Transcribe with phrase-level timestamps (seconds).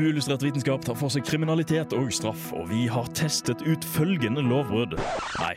[0.00, 4.94] Uillustrert vitenskap tar for seg kriminalitet og straff, og vi har testet ut følgende lovbrudd.
[5.42, 5.56] Nei.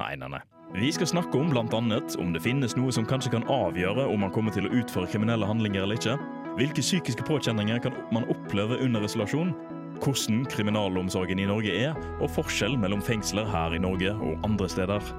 [0.00, 0.40] Nei, nei, nei.
[0.72, 4.32] Vi skal snakke om annet om det finnes noe som kanskje kan avgjøre om man
[4.32, 6.16] kommer til å utføre kriminelle handlinger eller ikke.
[6.56, 9.52] Hvilke psykiske påkjenninger kan man oppleve under isolasjon?
[10.00, 11.92] Hvordan kriminalomsorgen i Norge er,
[12.24, 15.12] og forskjell mellom fengsler her i Norge og andre steder.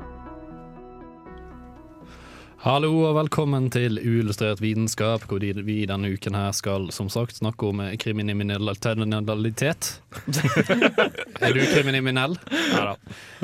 [2.66, 7.68] Hallo og velkommen til Uillustrert vitenskap, hvor vi denne uken her skal som sagt snakke
[7.68, 9.90] om kriminalitet.
[11.46, 12.34] er du kriminell?
[12.72, 12.96] Ja da.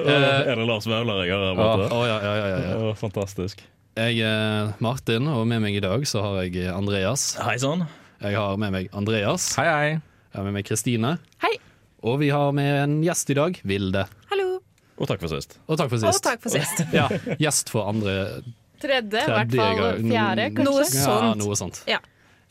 [0.01, 1.85] er det Lars Vaular jeg har borte?
[1.93, 2.71] ja, ja, ja, ja, ja.
[2.81, 3.61] Å, fantastisk.
[3.93, 7.35] Jeg er Martin, og med meg i dag så har jeg Andreas.
[7.45, 7.85] Hei sann.
[8.25, 9.51] Jeg har med meg Andreas.
[9.59, 9.91] Hei, hei.
[10.31, 11.19] Jeg har med meg Kristine.
[11.45, 11.59] Hei.
[12.01, 14.07] Og vi har med en gjest i dag, Vilde.
[14.33, 14.49] Hallo.
[14.97, 15.59] Og takk for sist.
[15.67, 16.09] Og takk for sist.
[16.09, 16.81] Og takk for sist.
[16.97, 17.05] Ja,
[17.37, 18.41] gjest for andre
[18.81, 20.65] Tredje, i hvert fall fjerde, kanskje.
[20.67, 20.87] Noe
[21.21, 21.83] Ja, noe sånt.
[21.89, 21.99] Ja.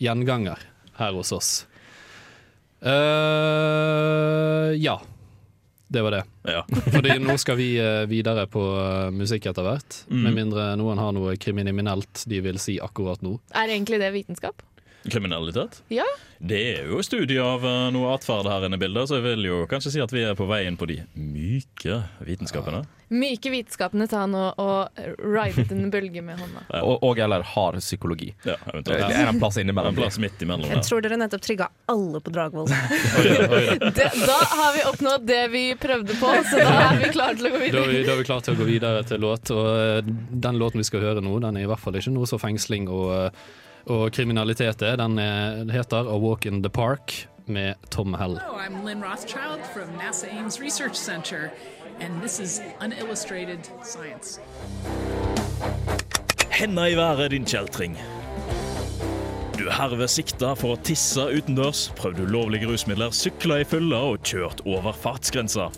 [0.00, 0.62] Gjenganger
[1.00, 1.50] her hos oss.
[2.80, 5.00] Uh, ja.
[5.90, 6.24] Det var det.
[6.42, 6.66] Ja.
[6.94, 9.96] Fordi nå skal vi eh, videre på eh, musikk etter hvert.
[10.06, 10.20] Mm.
[10.22, 13.32] Med mindre noen har noe kriminelt de vil si akkurat nå.
[13.58, 14.62] Er egentlig det vitenskap?
[15.08, 15.80] Kriminalitet?
[15.88, 16.04] Ja.
[16.40, 19.44] Det er jo studie av eh, noe atferd her inne i bildet, så jeg vil
[19.48, 22.82] jo kanskje si at vi er på vei inn på de myke vitenskapene.
[23.10, 26.62] Myke vitenskapene tar nå og ride en bølge med hånda.
[26.70, 26.82] Ja.
[26.86, 28.28] Og, og eller hard psykologi.
[28.46, 28.54] Ja,
[28.86, 29.92] Det er en plass innimellom.
[29.92, 32.70] En plass midt imellom Jeg tror dere nettopp trigga alle på Dragvoll.
[33.90, 37.52] Da har vi oppnådd det vi prøvde på, så da er vi klare til å
[37.52, 37.88] gå Da er videre.
[37.90, 39.50] vi, da er vi klare til å gå videre til låt.
[39.54, 40.12] Og eh,
[40.46, 42.88] den låten vi skal høre nå, den er i hvert fall ikke noe så fengsling
[42.88, 43.50] og, eh,
[43.86, 44.96] og kriminalitet er.
[44.96, 48.38] Den er, heter A Walk in the Park med Tom Hell.
[48.38, 51.50] Hello, I'm Lynn Rothschild from NASA Ames Research Center,
[52.00, 54.40] and this is Unillustrated Science.
[56.50, 57.96] Henda i været, din kjeltring.
[59.58, 64.22] Du er herved sikta for å tisse utendørs, prøvd ulovlige rusmidler, sykla i fylla og
[64.24, 65.68] kjørt over fartsgrensa.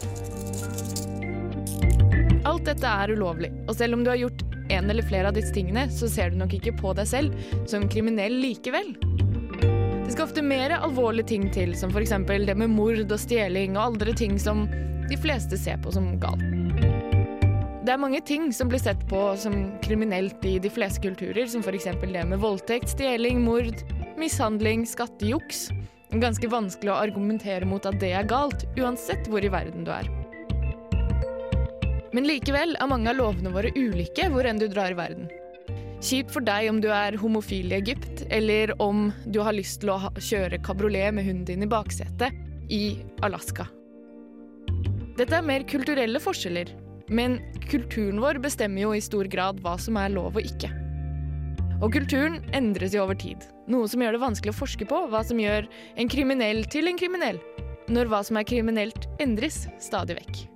[2.46, 5.52] Alt dette er ulovlig, og selv om du har gjort en eller flere av disse
[5.54, 8.94] tingene, så ser du nok ikke på deg selv som kriminell likevel.
[10.02, 12.12] Det skal ofte mer alvorlige ting til, som f.eks.
[12.28, 14.66] det med mord og stjeling og andre ting som
[15.08, 16.44] de fleste ser på som galt.
[17.82, 21.64] Det er mange ting som blir sett på som kriminelt i de fleste kulturer, som
[21.66, 21.88] f.eks.
[22.02, 23.80] det med voldtekt, stjeling, mord,
[24.20, 25.70] mishandling, skattejuks.
[26.22, 30.21] Ganske vanskelig å argumentere mot at det er galt, uansett hvor i verden du er.
[32.12, 35.30] Men likevel er mange av lovene våre ulike hvor enn du drar i verden.
[36.02, 39.92] Kjipt for deg om du er homofil i Egypt, eller om du har lyst til
[39.94, 42.34] å kjøre kabriolet med hunden din i baksetet
[42.74, 43.68] i Alaska.
[45.16, 46.72] Dette er mer kulturelle forskjeller,
[47.12, 47.38] men
[47.70, 50.72] kulturen vår bestemmer jo i stor grad hva som er lov og ikke.
[51.82, 55.22] Og kulturen endres jo over tid, noe som gjør det vanskelig å forske på hva
[55.26, 57.38] som gjør en kriminell til en kriminell,
[57.92, 60.48] når hva som er kriminelt endres stadig vekk.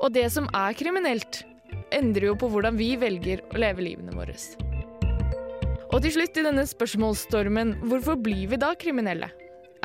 [0.00, 1.42] Og det som er kriminelt,
[1.94, 4.36] endrer jo på hvordan vi velger å leve livene våre.
[5.94, 9.30] Og til slutt i denne spørsmålsstormen, hvorfor blir vi da kriminelle?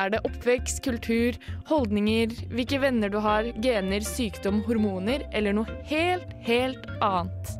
[0.00, 1.36] Er det oppvekst, kultur,
[1.68, 7.54] holdninger, hvilke venner du har, gener, sykdom, hormoner, eller noe helt, helt annet?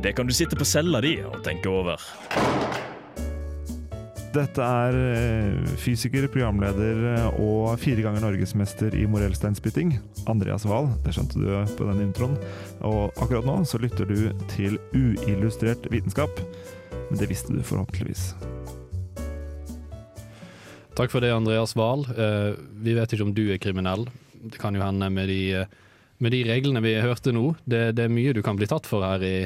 [0.00, 2.00] Det kan du sitte på cella di og tenke over.
[4.30, 9.96] Dette er eh, fysiker, programleder eh, og fire ganger norgesmester i morellsteinspytting,
[10.30, 10.86] Andreas Wahl.
[11.02, 12.36] Det skjønte du på den introen.
[12.86, 16.38] Og akkurat nå så lytter du til uillustrert vitenskap.
[17.08, 18.28] Men det visste du forhåpentligvis.
[20.94, 22.06] Takk for det, Andreas Wahl.
[22.14, 22.52] Eh,
[22.86, 24.06] vi vet ikke om du er kriminell.
[24.46, 25.66] Det kan jo hende med de,
[26.22, 27.48] med de reglene vi hørte nå.
[27.66, 29.38] Det, det er mye du kan bli tatt for her i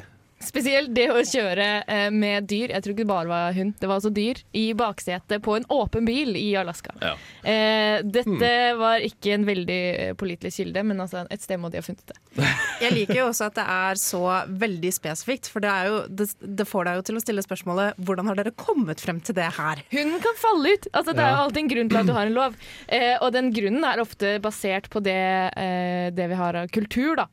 [0.44, 3.88] Spesielt det å kjøre eh, med dyr, jeg tror ikke det bare var hund, det
[3.90, 6.94] var altså dyr, i baksetet på en åpen bil i Alaska.
[7.02, 7.14] Ja.
[7.42, 11.80] Eh, dette var ikke en veldig eh, pålitelig kilde, men altså et sted må de
[11.80, 12.18] ha funnet det.
[12.84, 14.22] Jeg liker jo også at det er så
[14.64, 18.00] veldig spesifikt, for det, er jo, det, det får deg jo til å stille spørsmålet
[18.04, 19.84] hvordan har dere kommet frem til det her?
[19.94, 20.90] Hunden kan falle ut!
[20.92, 22.58] Altså, det er jo alltid en grunn til at du har en lov.
[22.88, 25.22] Eh, og den grunnen er ofte basert på det,
[25.60, 27.28] eh, det vi har av kultur, da.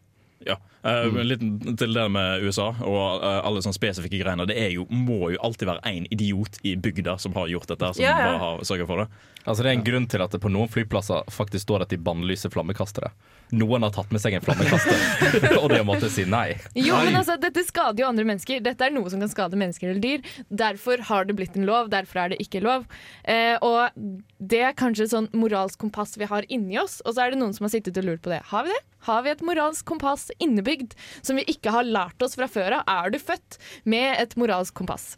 [0.48, 1.42] Ja, Uh, men litt
[1.78, 4.48] til det med USA og uh, alle sånne spesifikke greiene.
[4.50, 7.92] Det er jo, må jo alltid være én idiot i bygda som har gjort dette,
[7.94, 8.16] som ja.
[8.18, 9.28] bare har sørget for det.
[9.44, 12.02] Altså Det er en grunn til at det på noen flyplasser faktisk står at de
[12.02, 13.14] bannlyser flammekastere.
[13.52, 16.56] Noen har tatt med seg en flammekaster, og de har måttet si nei.
[16.78, 18.62] Jo, men altså, Dette skader jo andre mennesker.
[18.64, 20.24] Dette er noe som kan skade mennesker eller dyr.
[20.48, 22.88] Derfor har det blitt en lov, derfor er det ikke lov.
[23.24, 23.92] Eh, og
[24.42, 27.42] Det er kanskje et sånn moralsk kompass vi har inni oss, og så er det
[27.42, 28.42] noen som har sittet og lurt på det.
[28.52, 28.82] Har vi det?
[29.08, 30.94] Har vi et moralsk kompass innebygd
[31.26, 32.86] som vi ikke har lært oss fra før av?
[32.90, 33.58] Er du født
[33.90, 35.16] med et moralsk kompass?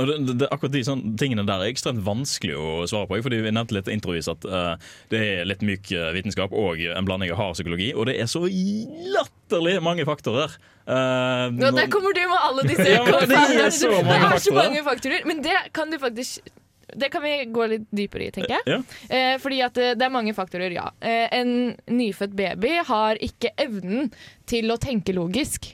[0.00, 3.18] Og det, det, akkurat de sånne tingene der er ekstremt vanskelig å svare på.
[3.26, 4.74] Fordi Vi nevnte litt introvis at uh,
[5.12, 7.90] det er litt myk eh, vitenskap og en blanding av hard psykologi.
[7.94, 10.56] Og det er så latterlig mange faktorer.
[10.86, 14.32] Uh, Og der kommer du med alle disse Ja, men det er så Det mange
[14.32, 14.62] er så faktorer.
[14.64, 15.28] mange faktorer.
[15.28, 16.50] Men det kan du faktisk
[16.96, 18.64] det kan vi gå litt dypere i, tenker jeg.
[18.66, 18.78] Ja.
[19.14, 20.88] Eh, fordi at det er mange faktorer, ja.
[20.98, 24.10] Eh, en nyfødt baby har ikke evnen
[24.50, 25.70] til å tenke logisk.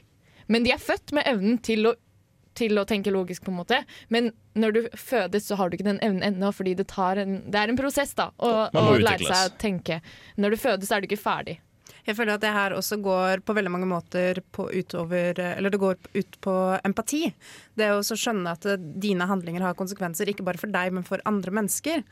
[0.52, 1.94] Men de er født med evnen til å,
[2.56, 3.82] til å tenke logisk, på en måte.
[4.12, 7.38] Men når du fødes, så har du ikke den evnen ennå, fordi det, tar en,
[7.50, 10.00] det er en prosess da, å, å lære seg å tenke.
[10.41, 11.58] Når du fødes, er du ikke ferdig.
[12.06, 15.81] Jeg føler at det her også går på veldig mange måter på utover Eller det
[15.82, 16.55] går ut på
[16.87, 17.25] empati.
[17.75, 18.67] Det å skjønne at
[19.02, 22.05] dine handlinger har konsekvenser, ikke bare for deg, men for andre mennesker.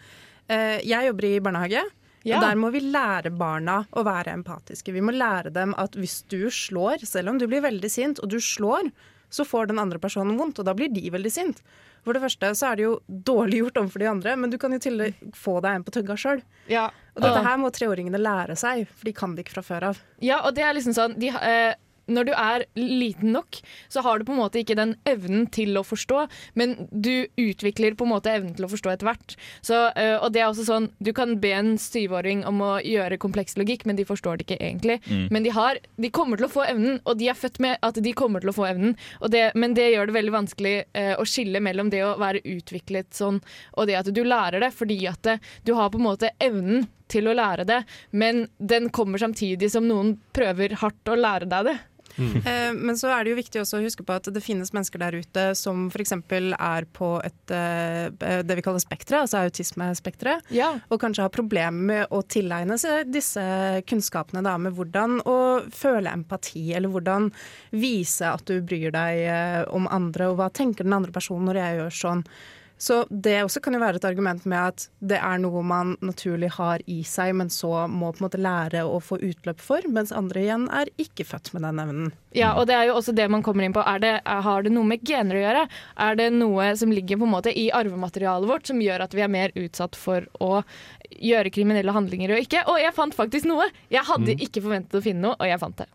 [0.51, 1.85] Eh, Jeg jobber i barnehage.
[2.25, 2.39] Ja.
[2.39, 4.93] Og Der må vi lære barna å være empatiske.
[4.97, 8.33] Vi må lære dem at hvis du slår, selv om du blir veldig sint, og
[8.33, 8.89] du slår,
[9.35, 11.63] så får den andre personen vondt, og da blir de veldig sint.
[12.05, 14.75] For det første så er det jo dårlig gjort overfor de andre, men du kan
[14.77, 16.43] jo til og med få deg en på tugga sjøl.
[16.71, 16.91] Ja.
[17.15, 20.03] Og dette her må treåringene lære seg, for de kan det ikke fra før av.
[20.23, 21.75] Ja, og det er liksom sånn de, eh,
[22.07, 25.77] Når du er liten nok, så har du på en måte ikke den evnen til
[25.79, 26.27] å forstå,
[26.59, 29.37] men du utvikler på en måte evnen til å forstå etter hvert.
[29.65, 33.19] Så, eh, og det er også sånn, Du kan be en syvåring om å gjøre
[33.21, 35.01] kompleks logikk, men de forstår det ikke egentlig.
[35.31, 37.99] Men de, har, de kommer til å få evnen, og de er født med at
[38.01, 38.97] de kommer til å få evnen.
[39.29, 43.13] Det, men det gjør det veldig vanskelig eh, å skille mellom det å være utviklet
[43.15, 43.41] sånn,
[43.77, 46.87] og det at du lærer det, fordi at det, du har på en måte evnen
[47.11, 51.69] til å lære det, men den kommer samtidig som noen prøver hardt å lære deg
[51.69, 51.77] det.
[52.19, 54.99] Eh, Men så er det jo viktig også å huske på at det finnes mennesker
[55.03, 56.13] der ute som f.eks.
[56.13, 60.79] er på et, eh, det vi kaller spekteret, altså autismespekteret, Ja.
[60.91, 63.41] og kanskje har problemer med å tilegne seg disse
[63.87, 65.39] kunnskapene da, med hvordan å
[65.75, 67.31] føle empati, eller hvordan
[67.73, 71.55] vise at du bryr deg eh, om andre, og hva tenker den andre personen når
[71.61, 72.25] jeg gjør sånn.
[72.79, 76.51] Så det også kan jo være et argument med at det er noe man naturlig
[76.57, 80.13] har i seg, men så må på en måte lære å få utløp for, mens
[80.15, 82.13] andre igjen er ikke født med den evnen.
[82.35, 83.83] Ja, og det er jo også det man kommer inn på.
[84.03, 85.65] Det, har det noe med gener å gjøre?
[86.07, 89.23] Er det noe som ligger på en måte i arvematerialet vårt som gjør at vi
[89.23, 90.63] er mer utsatt for å
[91.15, 92.65] gjøre kriminelle handlinger og ikke?
[92.71, 93.69] Og jeg fant faktisk noe!
[93.93, 95.89] Jeg hadde ikke forventet å finne noe, og jeg fant det.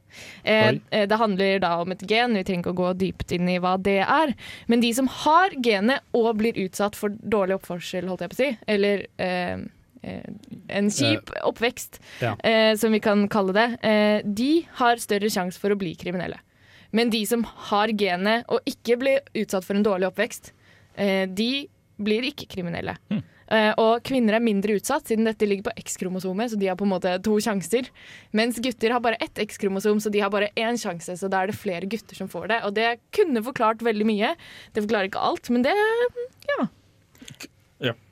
[0.44, 3.52] Eh, eh, det handler da om et gen, vi trenger ikke å gå dypt inn
[3.52, 4.32] i hva det er.
[4.72, 8.42] Men de som har genet og blir utsatt for dårlig oppførsel, holdt jeg på å
[8.46, 9.68] si, eller eh,
[10.02, 12.36] en kjip oppvekst, ja.
[12.44, 16.40] eh, som vi kan kalle det, eh, de har større sjanse for å bli kriminelle.
[16.96, 20.54] Men de som har genet og ikke blir utsatt for en dårlig oppvekst,
[20.96, 21.68] eh, de
[22.00, 22.96] blir ikke kriminelle.
[23.50, 26.86] Eh, og kvinner er mindre utsatt, siden dette ligger på X-kromosomet, så de har på
[26.86, 27.90] en måte to sjanser.
[28.38, 31.18] Mens gutter har bare ett X-kromosom, så de har bare én sjanse.
[31.18, 32.60] Så da er det flere gutter som får det.
[32.68, 34.36] Og det kunne forklart veldig mye.
[34.74, 36.68] Det forklarer ikke alt, men det ja.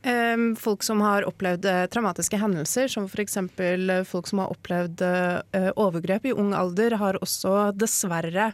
[0.08, 3.36] Em, folk som har opplevd eh, traumatiske hendelser, som f.eks.
[3.60, 8.52] Uh, folk som har opplevd eh, overgrep i ung alder, har også dessverre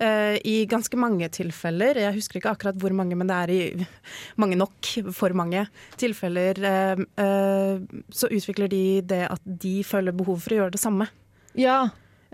[0.00, 3.88] eh, i ganske mange tilfeller, jeg husker ikke akkurat hvor mange, men det er i
[4.40, 5.66] mange nok, for mange
[6.00, 10.82] tilfeller, eh, eh, så utvikler de det at de føler behov for å gjøre det
[10.84, 11.10] samme.
[11.58, 11.82] ja.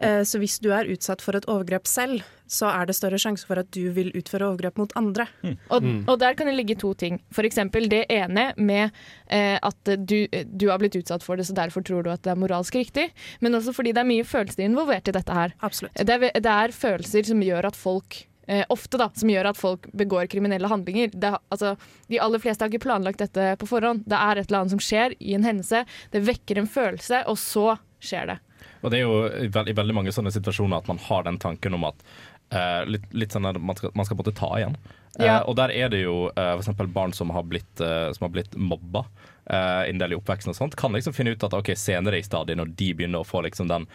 [0.01, 3.47] Eh, Så hvis du er utsatt for et overgrep selv, så er det større sjanse
[3.47, 5.27] for at du vil utføre overgrep mot andre.
[5.71, 7.21] Og, og der kan det ligge to ting.
[7.31, 7.61] F.eks.
[7.93, 8.91] det ene med
[9.29, 12.33] eh, at du, du har blitt utsatt for det, så derfor tror du at det
[12.33, 13.11] er moralsk riktig.
[13.41, 15.55] Men også fordi det er mye følelser involvert i dette her.
[15.63, 15.95] Absolutt.
[15.95, 19.61] Det er, det er følelser som gjør at folk eh, Ofte da, som gjør at
[19.61, 21.13] folk begår kriminelle handlinger.
[21.15, 21.77] Det, altså,
[22.11, 24.03] de aller fleste har ikke planlagt dette på forhånd.
[24.11, 25.85] Det er et eller annet som skjer i en hendelse.
[26.11, 28.41] Det vekker en følelse, og så skjer det.
[28.83, 31.39] Og det er jo i veld- i veldig mange sånne situasjoner at man har den
[31.43, 32.05] tanken om at
[32.55, 34.79] uh, litt, litt sånn at man skal, man skal på en måte ta igjen.
[35.19, 35.41] Ja.
[35.41, 36.71] Uh, og der er det jo uh, f.eks.
[36.95, 39.05] barn som har blitt, som har blitt mobba
[39.51, 42.27] uh, en del i oppveksten og sånt, kan liksom finne ut at ok, senere i
[42.27, 43.87] stadiet, når de begynner å få liksom den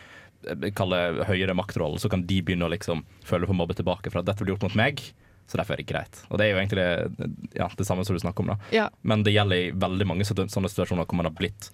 [0.50, 4.22] eh, kalle høyere maktrollen, så kan de begynne å liksom føle på mobbe tilbake for
[4.22, 5.04] at dette blir gjort mot meg.
[5.46, 6.24] Så derfor er det greit.
[6.34, 8.56] Og det er jo egentlig det, ja, det samme som du snakker om.
[8.56, 8.88] da Ja.
[9.06, 11.70] Men det gjelder i veldig mange sånne situasjoner hvor man har blitt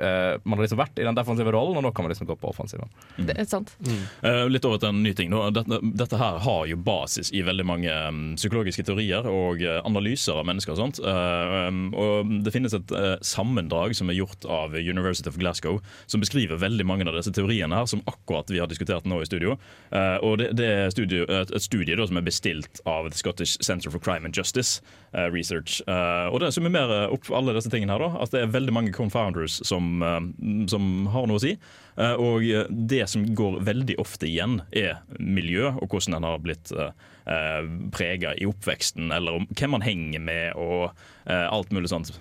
[0.00, 2.36] uh, man har liksom vært i den defensive rollen, og nå kan man liksom gå
[2.38, 2.90] på offensiven.
[3.16, 3.26] Mm.
[3.28, 3.72] Det er sant.
[3.84, 4.02] Mm.
[4.22, 5.34] Uh, litt over til en ny ting.
[5.54, 10.38] Dette, dette, her har jo basis i veldig mange um, psykologiske teorier og uh, analyser
[10.38, 11.00] av mennesker og sånt.
[11.02, 16.60] Um, og det finnes et sammendrag som er gjort av University of Glasgow, som beskriver
[16.60, 19.56] veldig mange av disse teoriene her, som akkurat vi har diskutert nå i studio.
[20.22, 23.58] og det, det er studio, et, et studie da, som er bestilt av The Scottish
[23.64, 24.82] Center for Crime and Justice
[25.32, 25.80] Research.
[25.86, 29.60] og det summerer opp alle disse tingene her, da, at det er veldig mange confounders
[29.66, 30.20] som, eh,
[30.70, 31.54] som har noe å si.
[31.98, 36.74] Eh, og det som går veldig ofte igjen, er miljø, og hvordan en har blitt
[37.92, 40.96] prega i oppveksten, eller hvem man henger med, og
[41.28, 42.14] alt mulig sånt.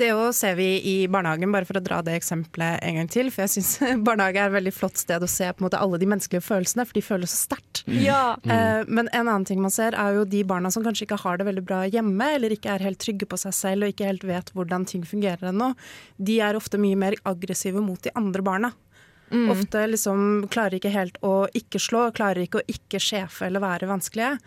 [0.00, 3.28] Det òg ser vi i barnehagen, bare for å dra det eksempelet en gang til.
[3.32, 3.72] For jeg syns
[4.06, 6.86] barnehage er et veldig flott sted å se på en måte alle de menneskelige følelsene,
[6.88, 7.82] for de føles så sterkt.
[7.84, 7.98] Mm.
[8.06, 8.22] Ja.
[8.44, 8.88] Mm.
[8.88, 11.48] Men en annen ting man ser, er jo de barna som kanskje ikke har det
[11.50, 14.54] veldig bra hjemme, eller ikke er helt trygge på seg selv og ikke helt vet
[14.56, 15.74] hvordan ting fungerer ennå.
[16.16, 18.72] De er ofte mye mer aggressive mot de andre barna.
[19.30, 19.50] Mm.
[19.52, 23.88] Ofte liksom klarer ikke helt å ikke slå, klarer ikke å ikke sjefe eller være
[23.90, 24.38] vanskelige.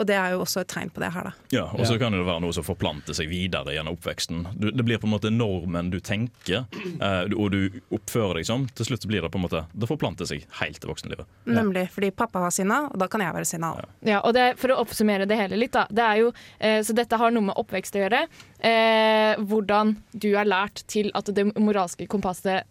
[0.00, 1.32] Og det er jo også et tegn på det her, da.
[1.52, 4.46] Ja, og så kan det være noe som forplanter seg videre gjennom oppveksten.
[4.56, 8.64] Du, det blir på en måte normen du tenker, eh, og du oppfører deg som.
[8.72, 11.28] Til slutt blir det på en måte Det forplanter seg helt til voksenlivet.
[11.44, 11.56] Ja.
[11.60, 11.88] Nemlig.
[11.92, 13.84] Fordi pappa var sinna, og da kan jeg være sinna òg.
[13.84, 14.14] Ja.
[14.14, 15.84] ja, og det, for å oppsummere det hele litt, da.
[15.92, 18.24] Det er jo, eh, så dette har noe med oppvekst å gjøre.
[18.62, 22.68] Eh, hvordan du er lært til at det moralske kompasset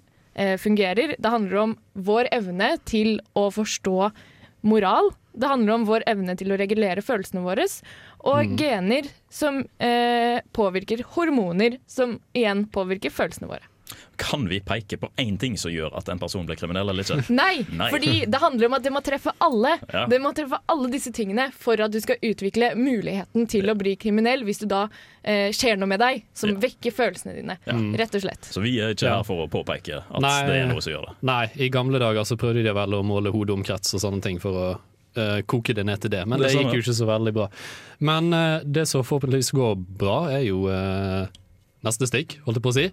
[0.58, 1.16] fungerer.
[1.20, 4.12] Det handler om vår evne til å forstå
[4.62, 5.12] moral.
[5.34, 7.68] Det handler om vår evne til å regulere følelsene våre.
[8.22, 8.56] Og mm.
[8.60, 13.71] gener som eh, påvirker hormoner, som igjen påvirker følelsene våre.
[14.22, 17.24] Kan vi peke på én ting som gjør at en person blir kriminell eller ikke?
[17.42, 17.90] Nei, Nei.
[17.94, 19.78] fordi det handler om at det må treffe alle.
[19.92, 20.06] Ja.
[20.12, 23.96] Det må treffe alle disse tingene for at du skal utvikle muligheten til å bli
[24.02, 24.86] kriminell, hvis du da
[25.24, 26.60] eh, skjer noe med deg som ja.
[26.68, 27.58] vekker følelsene dine.
[27.66, 27.78] Ja.
[28.04, 28.52] Rett og slett.
[28.54, 30.38] Så vi er ikke her for å påpeke at Nei.
[30.48, 31.18] det er noe som gjør det.
[31.32, 34.64] Nei, i gamle dager så prøvde de vel å måle hodeomkrets og sånne ting for
[34.68, 34.72] å
[35.12, 36.22] Uh, koke det ned til det.
[36.24, 37.50] Men det, det gikk jo ikke så veldig bra.
[38.00, 41.28] Men uh, det som forhåpentligvis går bra, er jo uh,
[41.84, 42.86] neste stikk, holdt jeg på å si.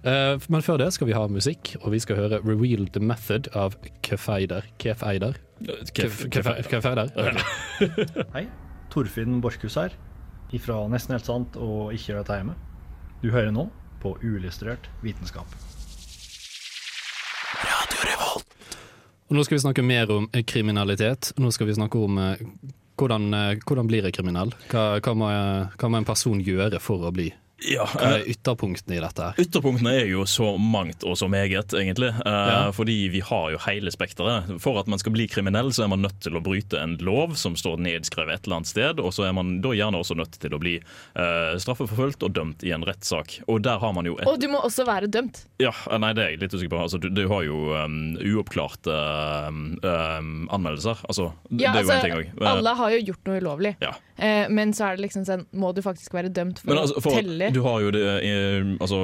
[0.00, 3.50] Uh, men før det skal vi ha musikk, og vi skal høre 'Reveal the Method'
[3.52, 4.64] av Kefeider.
[4.80, 5.36] Kefeider?
[5.92, 7.10] Kefeider?
[8.34, 8.46] Hei.
[8.90, 9.92] Torfinn Borchhus her,
[10.56, 12.56] ifra Nesten helt sant og Ikke gjør dette hjemme.
[13.22, 13.68] Du hører nå
[14.00, 15.46] på Uillustrert vitenskap.
[17.60, 18.56] Radio Revolt.
[19.28, 21.34] Og nå skal vi snakke mer om kriminalitet.
[21.38, 22.40] Nå skal vi snakke om uh,
[22.96, 24.56] hvordan, uh, hvordan blir jeg kriminell?
[24.72, 25.28] Hva, hva, må,
[25.76, 27.28] hva må en person gjøre for å bli
[27.60, 29.26] ja, Hva er eh, ytterpunktene i dette?
[29.26, 29.40] her?
[29.40, 32.08] Ytterpunktene er jo så mangt og så meget, egentlig.
[32.08, 32.70] Eh, ja.
[32.72, 34.48] Fordi vi har jo hele spekteret.
[34.62, 37.36] For at man skal bli kriminell, så er man nødt til å bryte en lov
[37.40, 39.02] som står nedskrevet et eller annet sted.
[39.02, 42.64] Og så er man da gjerne også nødt til å bli uh, straffeforfulgt og dømt
[42.64, 43.40] i en rettssak.
[43.46, 44.28] Og der har man jo et...
[44.30, 45.44] Og du må også være dømt.
[45.60, 46.82] Ja, nei, det er jeg litt usikker på.
[46.86, 48.96] Altså, du, du, har jo um, uoppklarte
[49.50, 51.04] um, um, anmeldelser.
[51.10, 52.46] Altså, ja, det er jo altså, en ting òg.
[52.54, 53.76] Alle har jo gjort noe ulovlig.
[53.84, 53.96] Ja.
[54.52, 57.20] Men så er det liksom sånn, må du faktisk være dømt for, altså, for å
[57.22, 58.98] telle du har jo det eh, altså,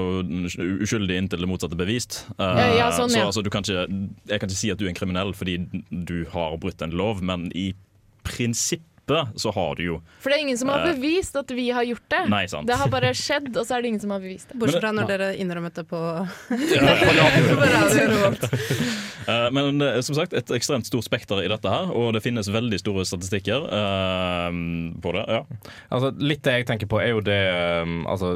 [0.82, 2.24] uskyldig inntil det motsatte bevist.
[2.38, 3.86] Ja, ja, sånn, så altså, kan ikke,
[4.30, 5.58] jeg kan ikke si at du er en kriminell fordi
[5.90, 7.70] du har brutt en lov, men i
[9.06, 11.70] prinsipp så har du jo For det er ingen som har eh, bevist at vi
[11.70, 12.28] har gjort det.
[12.28, 12.66] Nei, sant.
[12.66, 14.58] Det har bare skjedd, og så er det ingen som har bevist det.
[14.58, 16.28] Bortsett fra når dere innrømmet det på, uh,
[19.56, 22.78] Men uh, som sagt, et ekstremt stort spekter i dette her, og det finnes veldig
[22.82, 24.50] store statistikker uh,
[25.02, 25.24] på det.
[25.30, 25.42] Ja.
[25.90, 27.42] Altså, litt det jeg tenker på, er jo det
[27.82, 28.28] um, altså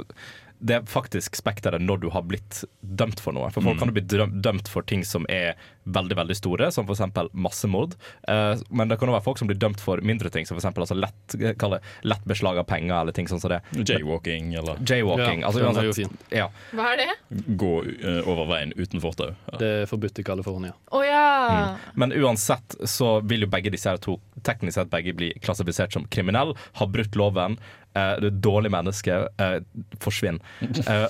[0.60, 3.48] det er faktisk spekteret når du har blitt dømt for noe.
[3.54, 3.80] For Folk mm.
[3.80, 5.56] kan jo bli dømt for ting som er
[5.88, 7.00] veldig veldig store, som f.eks.
[7.32, 7.96] massemord.
[8.28, 10.68] Uh, men det kan også være folk som blir dømt for mindre ting, som f.eks.
[10.70, 11.36] Altså lett,
[12.04, 13.62] lett beslag av penger eller ting sånn som det.
[13.72, 16.50] Jaywalking eller Jaywalking, ja, altså, uansett, ja.
[16.76, 17.40] Hva er det?
[17.60, 19.32] Gå uh, over veien uten fortau.
[19.50, 19.60] Ja.
[19.62, 20.76] Det er forbudt i California.
[20.92, 21.24] Oh, ja.
[21.50, 21.88] mm.
[22.04, 26.06] Men uansett så vil jo begge disse her to teknisk sett begge bli klassifisert som
[26.12, 29.58] kriminelle, har brutt loven uh, du er et dårlig menneske, uh,
[30.02, 30.40] forsvinn.
[30.90, 31.06] Uh,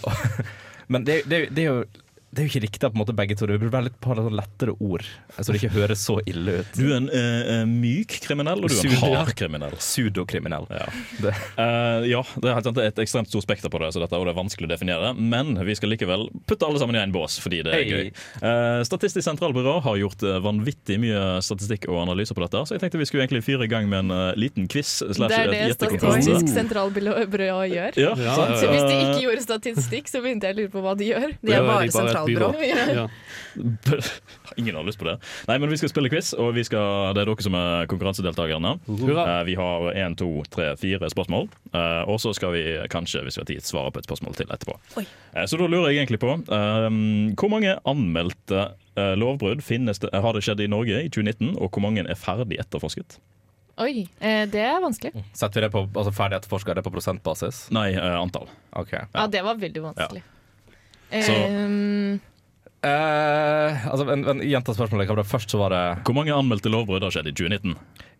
[0.92, 1.84] men det, det, det, er jo
[2.30, 3.46] det er jo ikke riktig på en måte begge to.
[3.50, 5.02] Det burde være litt på sånn lettere ord,
[5.34, 6.76] så det ikke høres så ille ut.
[6.78, 9.74] Du er en uh, myk kriminell, og du er en hard kriminell.
[9.80, 10.68] Pseudokriminell.
[10.70, 10.86] Ja.
[11.18, 11.32] Det.
[11.58, 14.28] Uh, ja, det er, helt sant et ekstremt stort spekter på det, så dette, og
[14.28, 15.10] det er vanskelig å definere.
[15.18, 17.90] Men vi skal likevel putte alle sammen i én bås, fordi det er hey.
[17.90, 18.12] gøy.
[18.44, 23.02] Uh, Statistisk sentralbyrå har gjort vanvittig mye statistikk og analyser på dette, så jeg tenkte
[23.02, 25.00] vi skulle egentlig fyre i gang med en liten quiz.
[25.02, 27.98] Det er det Statistisk sentralbyrå gjør.
[27.98, 30.94] Ja, ja, så hvis de ikke gjorde statistikk, så begynte jeg å lure på hva
[30.94, 31.34] de gjør.
[31.42, 32.54] De er bare sentralbyrå Sosialbyrå.
[33.00, 33.08] Ja.
[34.56, 35.16] Ingen har lyst på det.
[35.48, 38.76] Nei, men vi skal spille quiz, og vi skal, det er dere som er konkurransedeltakerne.
[38.86, 41.48] Eh, vi har én, to, tre, fire spørsmål.
[41.74, 42.62] Uh, og så skal vi
[42.92, 44.76] kanskje, hvis vi har tid, svare på et spørsmål til etterpå.
[45.00, 46.86] Eh, så da lurer jeg egentlig på eh,
[47.38, 48.70] hvor mange anmeldte
[49.16, 53.16] lovbrudd det, har det skjedd i Norge i 2019, og hvor mange er ferdig etterforsket?
[53.80, 55.22] Oi, eh, det er vanskelig.
[55.32, 57.62] Setter vi det på altså ferdig etterforska, er på prosentbasis?
[57.72, 58.50] Nei, antall.
[58.76, 59.06] Okay.
[59.14, 60.24] Ja, det var veldig vanskelig.
[61.10, 62.20] Så- um,
[62.80, 65.04] Eh, altså, en, en Gjenta spørsmålet.
[65.04, 65.28] hva var det?
[65.28, 67.74] Først så var det Hvor mange anmeldte lovbrudd har skjedd i 2019?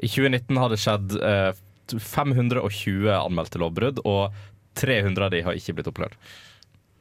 [0.04, 1.52] I 2019 har det skjedd eh,
[1.96, 4.34] 520 anmeldte lovbrudd, og
[4.76, 6.12] 300 av de har ikke blitt opplørt.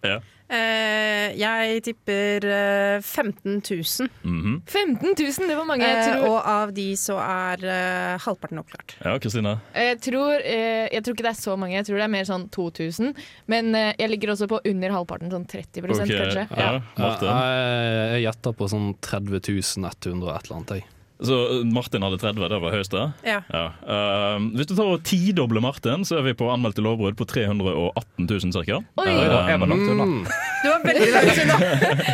[0.04, 0.20] Ja.
[0.50, 4.08] Eh, jeg tipper eh, 15 000.
[4.26, 4.56] Mhm.
[4.66, 5.86] 15 000, det var mange.
[5.86, 8.96] Jeg Eh, tror, og av de så er eh, halvparten oppklart.
[9.06, 9.60] ja, Kristina?
[9.76, 12.26] jeg, tror, eh, jeg tror ikke det er så mange, jeg tror det er mer
[12.26, 13.14] sånn 2000.
[13.48, 16.18] Men eh, jeg ligger også på under halvparten, sånn 30 okay.
[16.18, 16.48] kanskje.
[16.58, 17.12] Ja, Ja.
[17.22, 20.74] Jeg, jeg gjetter på sånn 30 100 et eller annet.
[20.80, 20.86] Jeg.
[21.20, 23.08] Så eh, Martin hadde 30, det var høyeste?
[23.28, 23.42] Ja.
[23.52, 23.66] Ja.
[23.84, 28.30] Uh, hvis du tar og tidobler Martin, så er vi på anmeldte lovbrudd på 318
[28.30, 28.80] 000 ca.
[29.04, 29.10] Oi.
[29.12, 31.66] Oi da, var veldig langt.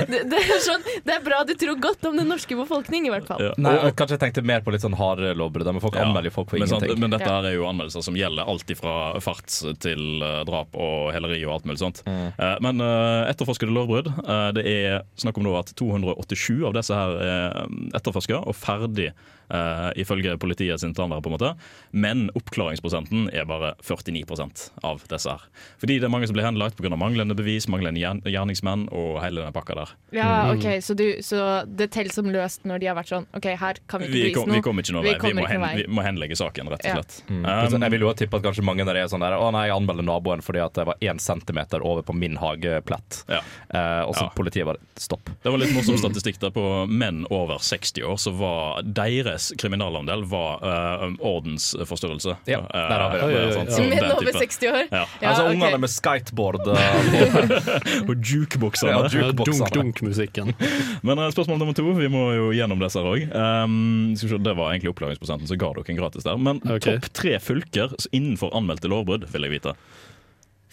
[0.12, 3.12] Det, det, er sånn, det er bra du tror godt om den norske befolkning, i
[3.14, 3.42] hvert fall.
[3.42, 3.54] Ja.
[3.62, 5.68] Nei, Og- Kanskje jeg tenkte mer på litt sånn hardere lovbrudd.
[5.74, 7.02] Men folk Ja, anmelder folk for men, sant, ingenting.
[7.02, 11.14] men dette her er jo anmeldelser som gjelder alt fra farts til eh, drap og
[11.16, 12.02] heleri og alt mulig sånt.
[12.06, 12.28] Mm.
[12.38, 16.94] Eh, men uh, etterforskede lovbrudd eh, Det er snakk om nå at 287 av disse
[16.98, 17.66] her er
[17.98, 19.12] etterforska og ferdig
[19.50, 21.52] eh, ifølge politiet sin standard, på en måte.
[21.92, 25.44] Men oppklaringsprosenten er bare 49% av disse her.
[25.82, 26.96] Fordi det er mange som blir henlagt pga.
[26.96, 29.94] manglende bevis, manglende gjerningsmenn og hele den pakka der.
[30.16, 33.46] Ja, ok, så, du, så det teller som løst når de har vært sånn OK,
[33.60, 34.56] her kan vi ikke bevise kom, noe.
[34.56, 35.32] vi kommer ikke noen Vi vei.
[35.32, 35.74] Vi må, hen, vei.
[35.82, 36.96] vi må henlegge saken, rett og Ja.
[37.02, 37.18] slett.
[37.30, 37.44] Mm.
[37.76, 39.76] Um, jeg vil jo tippe at kanskje mange der er sånn der Å nei, jeg
[39.76, 43.24] anmelder naboen fordi at det var én centimeter over på min hageplett.
[43.28, 43.42] Ja.
[43.74, 44.32] Uh, og så Ja.
[44.36, 45.26] politiet bare stopp.
[45.44, 50.26] Det var litt morsom statistikk der på menn over 60 år, så var deres kriminalandel
[50.30, 52.38] var uh, ordensforstyrrelse.
[52.50, 53.26] Ja, Eh, der har vi det.
[53.26, 53.76] Oi, oi, oi, sant, ja.
[53.76, 54.82] så Men den over 60 år?
[54.92, 55.04] Ja.
[55.22, 55.56] Ja, altså okay.
[55.56, 58.92] ungene med skateboard eh, Og jukeboksene.
[58.92, 59.32] Ja.
[59.40, 60.54] Dunk-dunk-musikken.
[61.08, 63.28] Men eh, spørsmål nummer to, vi må jo gjennom disse òg.
[63.32, 66.42] Um, det var egentlig opplagingsprosenten, så ga dere en gratis der.
[66.42, 66.98] Men okay.
[66.98, 69.76] topp tre fylker innenfor anmeldte lovbrudd, vil jeg vite.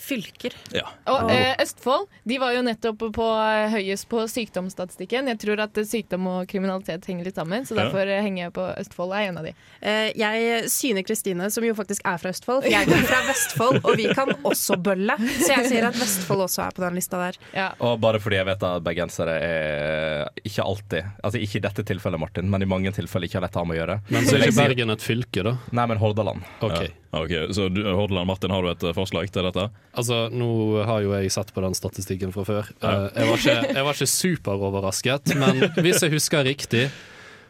[0.03, 0.55] Fylker.
[0.75, 0.89] Ja.
[1.13, 5.31] Og eh, Østfold de var jo nettopp på eh, høyest på sykdomsstatistikken.
[5.31, 8.19] Jeg tror at eh, sykdom og kriminalitet henger litt sammen, så derfor ja.
[8.25, 9.15] henger jeg på Østfold.
[9.15, 9.55] er en av de.
[9.81, 12.67] Eh, jeg syner Kristine, som jo faktisk er fra Østfold.
[12.73, 15.17] Jeg kommer fra Vestfold, og vi kan også bølle.
[15.43, 17.39] Så jeg sier at Vestfold også er på den lista der.
[17.55, 17.69] Ja.
[17.85, 22.21] Og bare fordi jeg vet at bergensere er ikke alltid Altså ikke i dette tilfellet,
[22.21, 24.01] Martin, men i mange tilfeller ikke har dette med å gjøre.
[24.11, 25.57] Men så er ikke Bergen et fylke, da?
[25.75, 26.45] Nei, men Hordaland.
[26.65, 27.02] Ok.
[27.13, 29.67] Ok, Så du, Hordaland Martin, har du et eh, forslag til dette?
[30.01, 32.71] Altså, Nå har jo jeg sett på den statistikken fra før.
[32.81, 32.93] Ja.
[33.13, 36.87] Eh, Jeg var ikke, jeg var ikke superoverrasket, men hvis jeg husker riktig,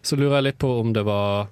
[0.03, 1.47] så lurer jeg litt på om det var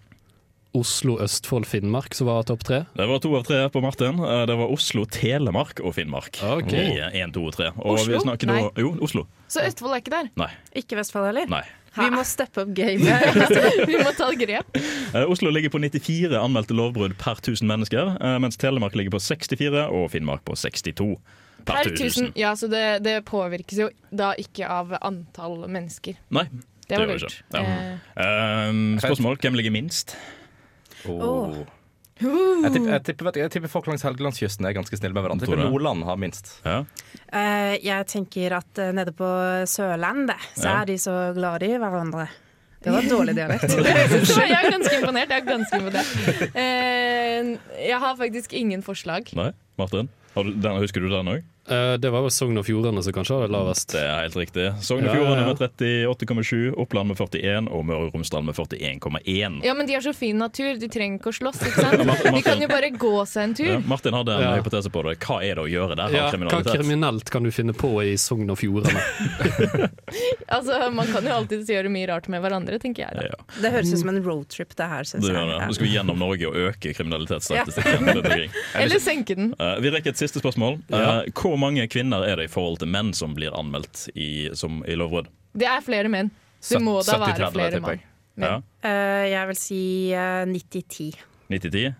[0.74, 2.76] Oslo, Østfold, Finnmark som var topp tre.
[2.94, 4.20] Det var to av tre på Martin.
[4.22, 6.38] Eh, Det var Oslo, Telemark og Finnmark.
[6.46, 6.70] Ok.
[6.74, 7.72] I én, to og tre.
[7.78, 8.20] Og Oslo?
[8.22, 8.60] Vi Nei.
[8.78, 9.24] jo, Oslo.
[9.50, 10.28] Så Østfold er ikke der.
[10.38, 10.50] Nei.
[10.78, 11.46] Ikke Vestfold heller.
[11.50, 11.64] nei.
[12.00, 13.40] Vi må steppe opp gamet.
[13.90, 14.76] Vi må ta grep.
[14.78, 19.22] Eh, Oslo ligger på 94 anmeldte lovbrudd per 1000 mennesker, eh, mens Telemark ligger på
[19.24, 21.16] 64 og Finnmark på 62
[21.64, 22.30] per, Per 1000.
[22.30, 22.32] 1000.
[22.40, 26.20] Ja, så det, det påvirkes jo da ikke av antall mennesker.
[26.30, 26.46] Nei.
[26.90, 27.42] Det Det lurt.
[27.52, 27.74] det ikke.
[28.16, 28.68] Ja.
[28.70, 30.16] Um, spørsmål hvem ligger minst?
[31.06, 31.60] Oh.
[32.20, 35.24] Jeg, tipper, jeg, tipper, vet du, jeg tipper folk langs Helgelandskysten er ganske snille med
[35.24, 35.46] hverandre.
[35.48, 35.70] Jeg tipper?
[35.72, 36.52] Nordland har minst.
[36.66, 36.82] Ja.
[37.32, 39.28] Uh, jeg tenker at uh, nede på
[39.70, 40.76] Sørlandet så Ja.
[40.82, 42.28] er de så glade i hverandre.
[42.80, 43.72] Det var dårlig dialekt.
[43.80, 45.32] jeg er ganske imponert.
[45.32, 46.14] Jeg er ganske imponert.
[46.56, 49.32] Uh, jeg har faktisk ingen forslag.
[49.36, 49.50] Nei?
[49.80, 50.08] Martin?
[50.34, 51.40] Har du, den, husker du den òg?
[51.70, 53.92] Eh, Det var vel Sogn og Fjordane som kanskje hadde lavest.
[53.94, 54.66] Det er helt riktig.
[54.82, 55.54] Sogn og Fjordane ja, ja.
[55.54, 59.60] med 38,7, Oppland med 41 og Møre og Romsdal med 41,1.
[59.64, 62.04] Ja, men de har så fin natur, de trenger ikke å slåss, ikke sant?
[62.08, 63.70] Martin- De kan jo bare gå seg en tur.
[63.70, 64.54] Ja, Martin hadde en Ja.
[64.58, 65.16] hypotese på det.
[65.22, 66.16] Hva er det å gjøre der?
[66.16, 69.00] Ja, hva kriminelt kan du finne på i Sogn og Fjordane?
[70.50, 73.14] Altså, Man kan jo alltid gjøre mye rart med hverandre, tenker jeg.
[73.14, 73.26] da.
[73.30, 75.34] Ja, Det høres ut som en roadtrip, det her, det syns jeg.
[75.36, 75.44] det.
[75.54, 75.66] Ja.
[75.68, 78.10] Nå skal vi gjennom Norge og øke kriminalitetsstatistikken.
[78.82, 79.52] Eller senke den.
[79.60, 80.80] Uh, vi rekker et siste spørsmål.
[80.90, 81.12] Uh, Ja.
[81.34, 84.96] hvor mange kvinner er det i forhold til menn som blir anmeldt i, som, i
[84.98, 85.28] lovbrudd?
[85.52, 86.30] Det er flere menn.
[86.60, 88.02] Det må da være flere menn.
[88.40, 88.56] Ja.
[88.84, 89.80] Uh, jeg vil si
[90.16, 91.10] uh, 90-10.
[91.52, 91.94] 90-10?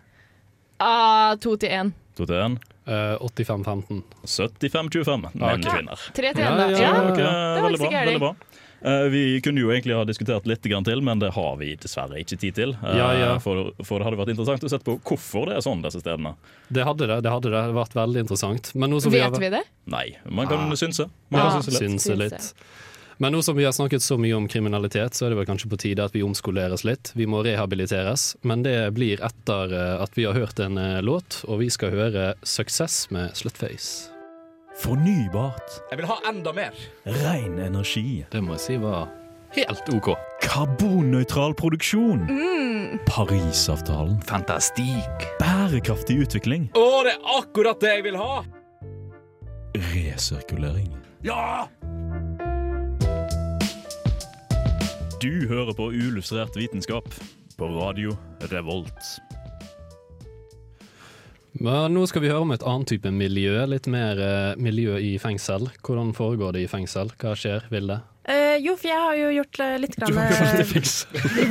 [0.80, 1.94] Uh, 2 til 1.
[2.16, 2.58] 2 til 1?
[2.90, 4.00] Eh, 85-15.
[4.24, 5.66] 75-25 menn Ok.
[5.68, 6.00] kvinner.
[6.16, 6.64] 3 til 1, da.
[6.64, 7.02] ja, Ja, ja.
[7.10, 7.22] okay.
[7.22, 7.92] det var veldig ikke så bra.
[7.92, 8.08] gærent.
[8.10, 8.34] Veldig bra.
[8.82, 12.38] Eh, vi kunne jo egentlig ha diskutert litt til, men det har vi dessverre ikke
[12.40, 12.70] tid til.
[12.82, 13.38] Eh, Ja, ja.
[13.38, 16.34] For, for det hadde vært interessant å sette på hvorfor det er sånn disse stedene.
[16.72, 17.22] Det hadde det.
[17.22, 18.72] Det hadde det vært veldig interessant.
[18.74, 19.64] Men nå som Vet har vi det?
[19.86, 20.74] Nei, man kan Ah.
[20.76, 21.10] synse.
[21.30, 21.50] Man Ah.
[21.50, 22.00] kan synse litt.
[22.00, 22.54] synse litt.
[23.18, 25.68] Men nå som vi har snakket så mye om kriminalitet, så er det vel kanskje
[25.68, 27.12] på tide at vi omskoleres litt.
[27.14, 31.58] Vi må rehabiliteres, men det blir etter eh, at vi har hørt en låt, og
[31.60, 34.08] vi skal høre 'Success' med Slutface.
[34.78, 35.80] Fornybart.
[35.90, 36.76] Jeg vil ha enda mer!
[37.06, 38.24] Ren energi.
[38.32, 39.08] Det må jeg si var
[39.56, 40.12] helt OK.
[40.44, 42.22] Karbonnøytral produksjon.
[43.06, 44.20] Parisavtalen.
[44.28, 45.26] Fantastikk!
[45.42, 46.70] Bærekraftig utvikling.
[46.78, 48.42] Å, det er akkurat det jeg vil ha!
[49.90, 50.94] Resirkulering.
[51.26, 51.66] Ja!
[55.20, 57.10] Du hører på Uillustrert vitenskap
[57.58, 58.14] på radio
[58.48, 59.18] Revolt.
[61.58, 65.16] Men nå skal vi høre om et annet type miljø, litt mer eh, miljø i
[65.22, 65.70] fengsel.
[65.86, 67.10] Hvordan foregår det i fengsel?
[67.20, 68.00] Hva skjer, Vilde?
[68.30, 70.60] Eh, jo, for jeg har jo gjort eh, litt grann, eh,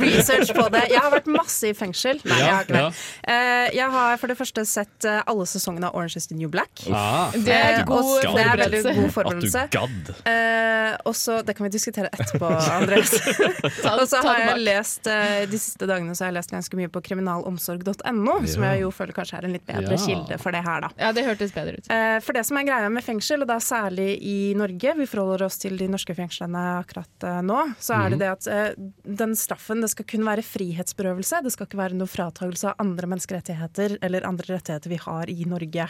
[0.00, 0.82] research på det.
[0.90, 2.20] Jeg har vært masse i fengsel.
[2.28, 2.82] Nei, jeg har ikke det.
[2.82, 2.90] ja.
[3.34, 6.48] Eh, jeg har for det første sett eh, alle sesongene av Orange is the New
[6.52, 6.84] Black.
[6.90, 8.82] Ah, Det er Eh, god det er veldig
[9.14, 9.66] forberedelse.
[9.70, 10.12] god At du gadd.
[10.26, 13.12] Eh, også, Det kan vi diskutere etterpå, Andres.
[14.00, 16.90] Og så har jeg lest eh, de siste dagene så har jeg lest ganske mye
[16.92, 20.00] på kriminalomsorg.no, som jeg jo føler kanskje er en litt bedre Ja.
[20.06, 20.90] kilde for det her, da.
[21.00, 21.90] Ja, det hørtes bedre ut.
[21.90, 25.46] Eh, For det som er greia med fengsel, og da særlig i Norge, vi forholder
[25.46, 28.74] oss til de norske fengslene akkurat eh, nå, så er det det at eh,
[29.06, 31.42] den straffen det skal kun være frihetsberøvelse.
[31.46, 35.46] Det skal ikke være noe fratagelse av andre menneskerettigheter eller andre rettigheter vi har i
[35.48, 35.88] Norge.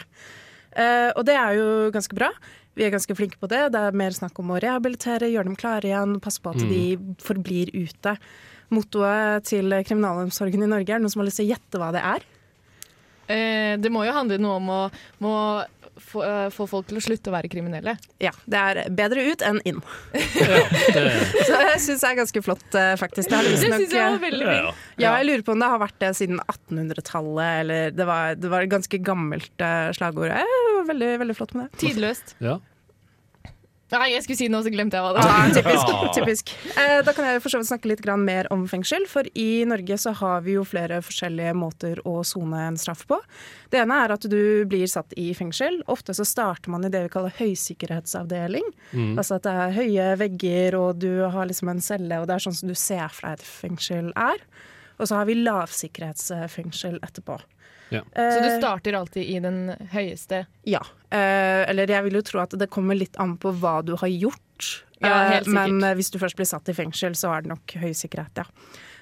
[0.71, 2.29] Eh, og det er jo ganske bra.
[2.77, 3.65] Vi er ganske flinke på det.
[3.73, 7.15] Det er mer snakk om å rehabilitere, gjøre dem klare igjen, passe på at de
[7.23, 8.15] forblir ute.
[8.71, 12.05] Mottoet til kriminalomsorgen i Norge, er noen som har lyst til å gjette hva det
[12.13, 12.29] er?
[13.31, 14.81] Eh, det må jo handle noe om å
[15.23, 15.35] må
[16.03, 17.93] få, eh, få folk til å slutte å være kriminelle.
[18.23, 19.79] Ja, det er bedre ut enn inn.
[20.13, 20.61] ja,
[20.95, 21.03] det,
[21.47, 23.29] Så jeg syns det er ganske flott, eh, faktisk.
[23.31, 24.57] Det, Det syns jeg var veldig fint.
[24.65, 24.73] ja.
[25.05, 28.51] ja, jeg lurer på om det har vært det siden 1800-tallet, eller det var, det
[28.51, 30.33] var et ganske gammelt eh, slagord.
[30.35, 31.81] Eh, veldig, veldig flott med det.
[31.85, 32.35] Tidløst.
[32.43, 32.59] ja.
[33.91, 35.33] Nei, jeg skulle si noe, så glemte jeg hva det var.
[35.35, 35.89] Ah, typisk.
[36.15, 36.51] typisk.
[36.79, 39.03] Eh, da kan jeg for så vidt snakke litt grann mer om fengsel.
[39.11, 43.19] For i Norge så har vi jo flere forskjellige måter å sone en straff på.
[43.73, 45.81] Det ene er at du blir satt i fengsel.
[45.91, 48.67] Ofte så starter man i det vi kaller høysikkerhetsavdeling.
[49.19, 52.45] Altså at det er høye vegger, og du har liksom en celle, og det er
[52.47, 54.39] sånn som du ser for deg et fengsel er.
[55.01, 57.39] Og så har vi lavsikkerhetsfengsel etterpå.
[57.91, 58.01] Ja.
[58.15, 60.45] Så du Eh, starter alltid i den høyeste.
[60.67, 60.81] Ja.
[61.11, 64.07] Eh, eller jeg vil jo tro at det kommer litt an på hva du har
[64.11, 64.83] gjort.
[65.01, 67.73] Ja, Eh, Men eh, hvis du først blir satt i fengsel, så er det nok
[67.81, 68.45] høy sikkerhet, ja.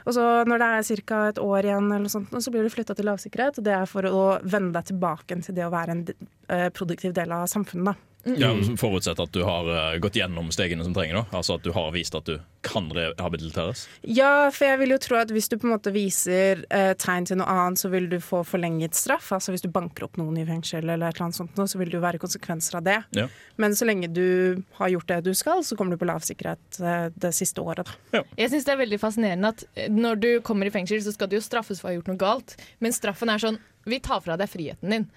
[0.07, 1.17] Og så når det er ca.
[1.29, 3.59] et år igjen, eller sånt, så blir du flytta til lavsikkerhet.
[3.59, 6.05] Og det er for å vende deg tilbake til det å være en
[6.49, 7.95] eh, produktiv del av samfunnet.
[8.23, 11.21] Ja, Forutsett at du har eh, gått gjennom stegene som trenger.
[11.21, 13.85] da Altså at du har vist at du kan rehabiliteres.
[14.03, 17.29] Ja, for jeg vil jo tro at hvis du på en måte viser eh, tegn
[17.29, 19.31] til noe annet, så vil du få forlenget straff.
[19.35, 21.91] Altså hvis du banker opp noen i fengsel eller et eller annet sånt, så vil
[21.91, 22.97] det jo være konsekvenser av det.
[23.15, 23.29] Ja.
[23.61, 27.07] Men så lenge du har gjort det du skal, så kommer du på lavsikkerhet eh,
[27.15, 27.87] det siste året.
[28.11, 28.25] Da.
[28.35, 31.31] Jeg syns det er veldig fascinerende at eh, når du kommer i fengsel, så skal
[31.31, 32.59] du jo straffes for å ha gjort noe galt.
[32.83, 35.07] Men straffen er sånn Vi tar fra deg friheten din.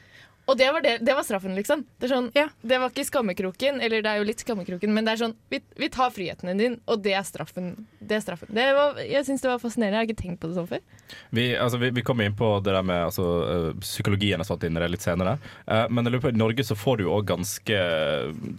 [0.50, 1.84] Og det var, det, det var straffen, liksom.
[1.98, 2.48] Det, er sånn, Ja.
[2.66, 5.60] det var ikke skammekroken, eller det er jo litt skammekroken, men det er sånn Vi,
[5.78, 7.86] vi tar friheten din, og det er straffen.
[8.00, 8.50] Det er straffen.
[8.54, 10.00] Det var, jeg syns det var fascinerende.
[10.00, 10.82] Jeg har ikke tenkt på det sånn før.
[11.30, 14.64] Vi, altså, vi, vi kommer inn på det der med altså, eh, psykologien og sånt
[14.66, 15.36] inn i det litt senere.
[15.68, 17.78] Uh, men jeg lurer på, i Norge så får du jo òg ganske,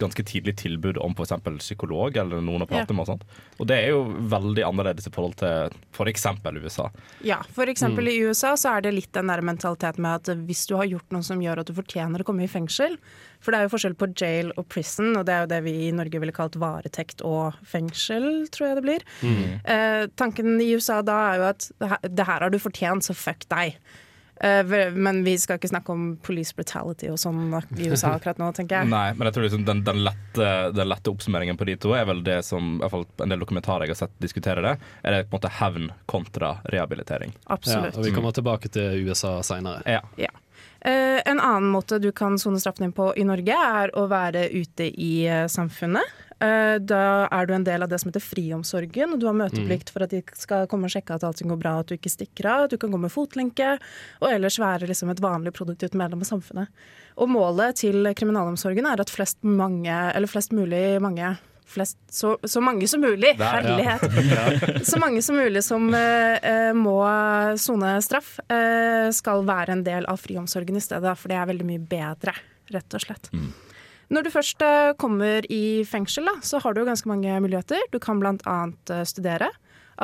[0.00, 1.34] ganske tidlig tilbud om f.eks.
[1.60, 3.04] psykolog eller noen å prate med.
[3.04, 3.26] og sånt.
[3.58, 6.26] Og det er jo veldig annerledes i forhold til f.eks.
[6.64, 6.88] USA.
[7.26, 10.64] Ja, for eksempel i USA så er det litt den der mentaliteten med at hvis
[10.70, 12.96] du har gjort noe som gjør at du fortjener å komme i fengsel
[13.44, 15.74] For det er jo forskjell på jail og prison, og det er jo det vi
[15.88, 19.04] i Norge ville kalt varetekt og fengsel, tror jeg det blir.
[19.68, 21.70] Eh, tanken i USA da er jo at
[22.08, 23.76] det her- har du fortjent, så fuck deg.
[24.40, 24.64] Eh,
[24.96, 28.80] men vi skal ikke snakke om police brutality og sånn i USA akkurat nå, tenker
[28.80, 28.88] jeg.
[28.90, 32.04] Nei, men jeg tror liksom den, den, lette, den lette oppsummeringen på de to er
[32.08, 35.10] vel det som i hvert fall en del dokumentarer jeg har sett diskutere det, er
[35.18, 37.30] det på en måte hevn kontra rehabilitering.
[37.36, 37.96] ja, Absolutt.
[37.96, 39.84] og vi kommer tilbake til USA seinere.
[39.86, 40.00] Ja.
[40.18, 40.32] Ja.
[40.84, 44.50] Eh, en annen måte du kan sone straffen din på i Norge, er å være
[44.52, 46.10] ute i eh, samfunnet.
[46.44, 49.94] Eh, da er du en del av det som heter friomsorgen, og du har møteplikt
[49.94, 52.50] for at de skal komme og sjekke at allting går bra, at du ikke stikker
[52.50, 53.78] av, at du kan gå med fotlenke,
[54.20, 56.84] og ellers være liksom et vanlig produktivt medlem av samfunnet.
[57.16, 59.96] Og målet til kriminalomsorgen er at flest, mange,
[60.28, 61.32] flest mulig mange
[61.64, 63.94] Flest, så, så mange som mulig, Der, ja.
[64.84, 66.98] Så mange som mulig som eh, eh, må
[67.60, 71.68] sone straff, eh, skal være en del av friomsorgen i stedet, for det er veldig
[71.68, 72.36] mye bedre,
[72.74, 73.32] rett og slett.
[74.12, 77.80] Når du først eh, kommer i fengsel, da, så har du jo ganske mange muligheter.
[77.90, 78.58] Du kan bl.a.
[79.08, 79.50] studere.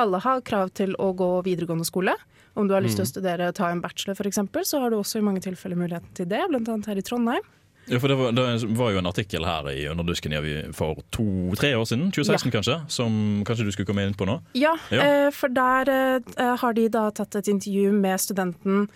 [0.01, 2.15] Alle har krav til å gå videregående skole.
[2.57, 4.97] Om du har lyst til å studere og ta en bachelor f.eks., så har du
[4.97, 6.77] også i mange tilfeller muligheten til det, bl.a.
[6.87, 7.45] her i Trondheim.
[7.89, 8.43] Ja, for det var, det
[8.77, 10.35] var, jo en artikkel her i Underdusken
[10.77, 12.53] for to-tre år siden, 2016 ja.
[12.57, 13.15] kanskje, som
[13.47, 14.37] kanskje du skulle komme inn på nå?
[14.53, 15.07] Ja, ja.
[15.07, 18.87] Eh, for der eh, har de da tatt et intervju med studenten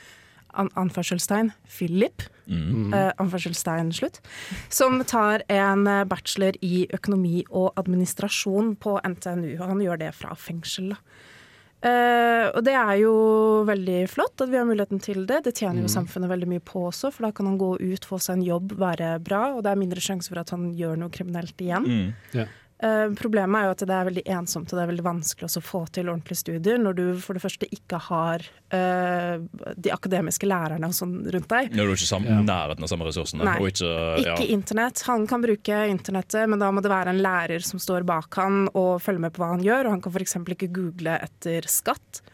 [0.56, 2.24] an anførselstegn Philip.
[2.48, 2.94] Mm.
[3.20, 4.22] Anførselstegn slutt.
[4.72, 9.58] Som tar en bachelor i økonomi og administrasjon på NTNU.
[9.58, 10.94] Og han gjør det fra fengsel.
[10.94, 11.02] da.
[11.86, 13.14] Uh, og det er jo
[13.68, 15.44] veldig flott at vi har muligheten til det.
[15.46, 15.94] Det tjener jo mm.
[15.94, 18.74] samfunnet veldig mye på også, for da kan han gå ut, få seg en jobb,
[18.82, 21.86] være bra, og det er mindre sjanse for at han gjør noe kriminelt igjen.
[21.86, 22.08] Mm.
[22.34, 22.54] Yeah.
[22.84, 25.62] Uh, problemet er jo at det er veldig ensomt og det er veldig vanskelig å
[25.64, 28.44] få til ordentlige studier når du for det første ikke har
[28.76, 29.40] uh,
[29.80, 31.72] de akademiske lærerne og sånn rundt deg.
[31.72, 32.42] Når du ikke sam ja.
[32.44, 33.48] nærheten av samme ressursene?
[33.48, 34.36] Nei, ikke, ja.
[34.36, 35.06] ikke, internett.
[35.08, 38.66] Han kan bruke internettet, men da må det være en lærer som står bak han
[38.74, 39.88] og følger med på hva han gjør.
[39.88, 40.40] og Han kan f.eks.
[40.58, 42.26] ikke google etter skatt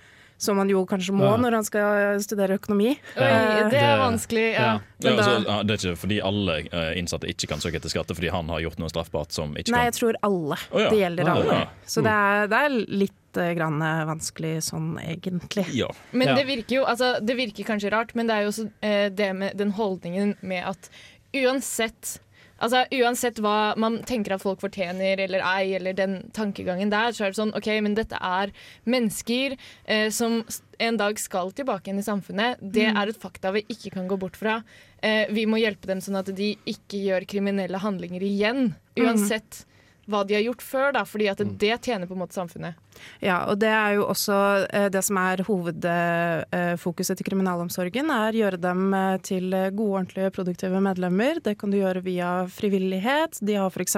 [0.41, 1.38] som man jo kanskje må ja.
[1.38, 2.95] når han skal studere økonomi.
[3.13, 3.30] Oi,
[3.69, 4.71] det er vanskelig, ja.
[5.04, 5.36] ja altså,
[5.67, 8.63] det er ikke fordi alle eh, innsatte ikke kan søke etter skatte, fordi han har
[8.65, 10.58] gjort noe straffbart som ikke kan Nei, jeg tror alle.
[10.71, 11.60] Oh, det gjelder alle.
[11.86, 15.67] Så det er, det er litt eh, grann eh, vanskelig sånn egentlig.
[15.77, 15.91] Ja.
[16.10, 19.08] Men det virker jo altså, Det virker kanskje rart, men det er jo også eh,
[19.13, 20.89] det med den holdningen med at
[21.38, 22.17] uansett
[22.62, 27.26] Altså Uansett hva man tenker at folk fortjener eller ei, eller den tankegangen der, så
[27.26, 28.54] er det sånn OK, men dette er
[28.89, 30.41] mennesker eh, som
[30.82, 32.62] en dag skal tilbake igjen i samfunnet.
[32.62, 33.02] Det mm.
[33.02, 34.62] er et fakta vi ikke kan gå bort fra.
[35.02, 38.71] Eh, vi må hjelpe dem sånn at de ikke gjør kriminelle handlinger igjen.
[38.95, 39.04] Mm.
[39.06, 39.65] Uansett
[40.09, 41.53] hva de har gjort før, da, fordi at mm.
[41.61, 42.79] det tjener på en måte samfunnet.
[43.23, 44.37] Ja, og det er jo også
[44.67, 50.81] eh, det som er hovedfokuset til kriminalomsorgen, er gjøre dem eh, til gode, ordentlige, produktive
[50.83, 51.41] medlemmer.
[51.43, 53.39] Det kan du gjøre via frivillighet.
[53.45, 53.97] De har f.eks.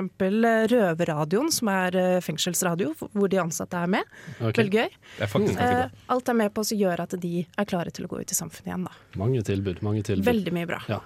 [0.73, 4.13] Røverradioen, som er eh, fengselsradio, hvor de ansatte er med.
[4.39, 4.63] Okay.
[4.63, 4.99] Veldig gøy.
[5.23, 8.31] Er Alt er med på å gjøre at de er klare til å gå ut
[8.31, 8.87] i samfunnet igjen.
[8.87, 9.19] Da.
[9.19, 9.83] Mange tilbud.
[9.85, 10.27] mange tilbud.
[10.27, 10.83] Veldig mye bra.
[10.91, 11.01] Ja.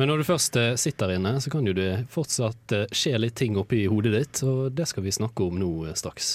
[0.00, 3.34] Men når du først eh, sitter inne, så kan jo det fortsatt eh, skje litt
[3.36, 6.30] ting oppi hodet ditt, og det skal vi snakke om nå eh, straks.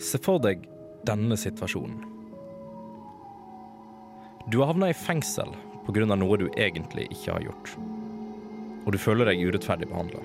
[0.00, 0.62] Se for deg
[1.04, 1.98] denne situasjonen.
[4.48, 5.52] Du har havna i fengsel
[5.84, 6.06] pga.
[6.16, 7.74] noe du egentlig ikke har gjort.
[8.86, 10.24] Og du føler deg urettferdig behandla.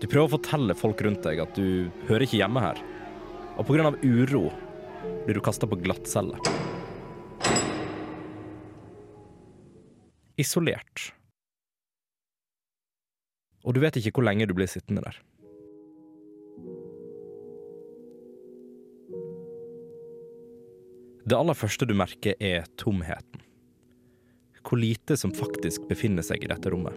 [0.00, 2.80] Du prøver å fortelle folk rundt deg at du hører ikke hjemme her,
[3.60, 3.92] og pga.
[4.02, 4.48] uro
[5.26, 6.38] blir du kasta på glattcelle.
[10.40, 11.10] Isolert.
[13.60, 15.18] Og du vet ikke hvor lenge du blir sittende der.
[21.28, 23.44] Det aller første du merker, er tomheten.
[24.64, 26.96] Hvor lite som faktisk befinner seg i dette rommet.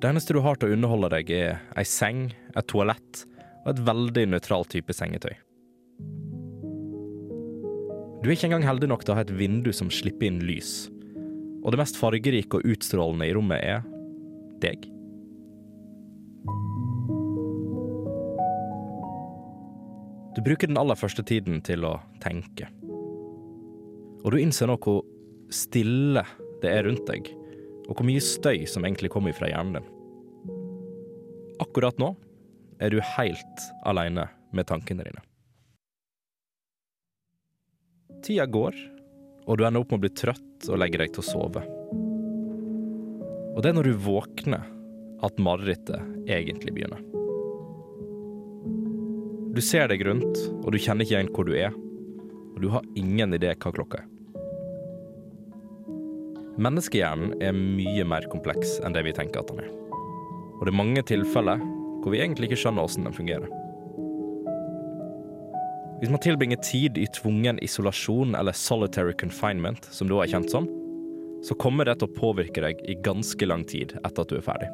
[0.00, 3.26] Det eneste du har til å underholde deg, er ei seng, et toalett
[3.64, 5.34] og et veldig nøytralt type sengetøy.
[8.20, 10.90] Du er ikke engang heldig nok til å ha et vindu som slipper inn lys,
[11.64, 13.84] og det mest fargerike og utstrålende i rommet er
[14.60, 14.84] deg.
[20.36, 22.68] Du bruker den aller første tiden til å tenke.
[24.20, 25.02] Og du innser nå hvor
[25.52, 26.22] stille
[26.62, 27.32] det er rundt deg,
[27.88, 29.88] og hvor mye støy som egentlig kommer fra hjernen din.
[31.60, 32.14] Akkurat nå
[32.80, 35.22] er du helt aleine med tankene dine.
[38.24, 38.76] Tida går,
[39.46, 41.62] og du ender opp med å bli trøtt og legge deg til å sove.
[43.50, 44.68] Og det er når du våkner
[45.24, 47.02] at marerittet egentlig begynner.
[49.50, 51.74] Du ser deg rundt, og du kjenner ikke igjen hvor du er.
[52.54, 54.08] Og du har ingen idé hva klokka er.
[56.60, 59.70] Menneskehjernen er mye mer kompleks enn det vi tenker at den er.
[60.58, 61.62] Og det er mange tilfeller
[62.00, 63.50] hvor vi egentlig ikke skjønner hvordan den fungerer.
[66.00, 70.68] Hvis man tilbringer tid i tvungen isolasjon eller solitary confinement, som du er kjent som,
[71.44, 74.44] så kommer det til å påvirke deg i ganske lang tid etter at du er
[74.44, 74.70] ferdig.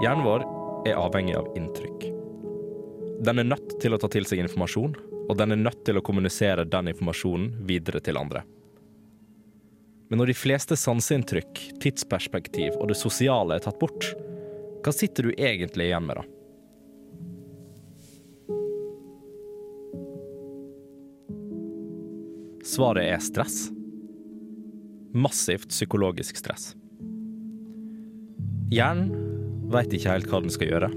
[0.00, 0.46] Hjernen vår
[0.88, 2.08] er avhengig av inntrykk.
[3.20, 4.94] Den er nødt til å ta til seg informasjon,
[5.28, 8.42] og den er nødt til å kommunisere den informasjonen videre til andre.
[10.10, 14.08] Men når de fleste sanseinntrykk, tidsperspektiv og det sosiale er tatt bort,
[14.82, 16.24] hva sitter du egentlig igjen med, da?
[22.66, 23.68] Svaret er stress.
[25.14, 26.72] Massivt psykologisk stress.
[28.74, 29.12] Hjernen
[29.70, 30.88] veit ikke helt hva den skal gjøre,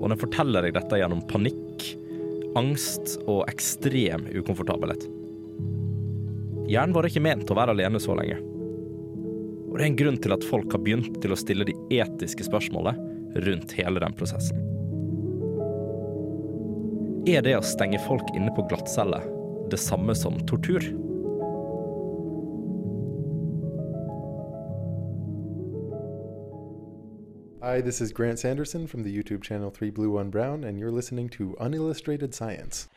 [0.00, 1.84] og den forteller deg dette gjennom panikk,
[2.56, 5.04] angst og ekstrem ukomfortabelhet.
[6.72, 8.40] Hjernen var ikke ment å være alene så lenge.
[9.72, 12.44] Og det er en grunn til at folk har begynt til å stille de etiske
[12.44, 14.58] spørsmålene rundt hele den prosessen.
[17.24, 19.22] Er det å stenge folk inne på glattcelle
[19.72, 20.84] det samme som tortur?
[27.62, 30.92] Hi, this is Grant Sanderson from the YouTube channel 3 Blue 1 Brown, and you're
[30.92, 32.88] listening to Unillustrated Science.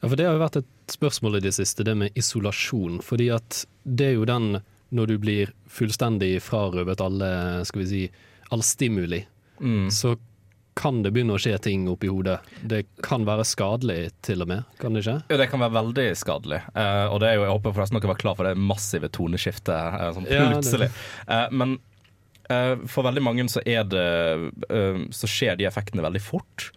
[0.00, 3.00] Ja, for Det har jo vært et spørsmål i det siste, det med isolasjon.
[3.04, 4.60] Fordi at det er jo den
[4.94, 7.30] når du blir fullstendig frarøvet alle,
[7.68, 8.04] skal vi si,
[8.54, 9.20] all stimuli.
[9.60, 9.90] Mm.
[9.92, 10.14] Så
[10.78, 12.38] kan det begynne å skje ting oppi hodet.
[12.62, 15.16] Det kan være skadelig til og med, kan det ikke?
[15.32, 16.60] Jo, det kan være veldig skadelig.
[16.76, 19.74] Uh, og det er jo, jeg håper forresten dere var klar for det massive toneskiftet
[19.74, 20.90] uh, sånn Ja, uh, plutselig.
[21.26, 21.78] Eh, men
[22.88, 24.04] for veldig mange så er det
[25.12, 26.70] Så skjer de effektene veldig fort.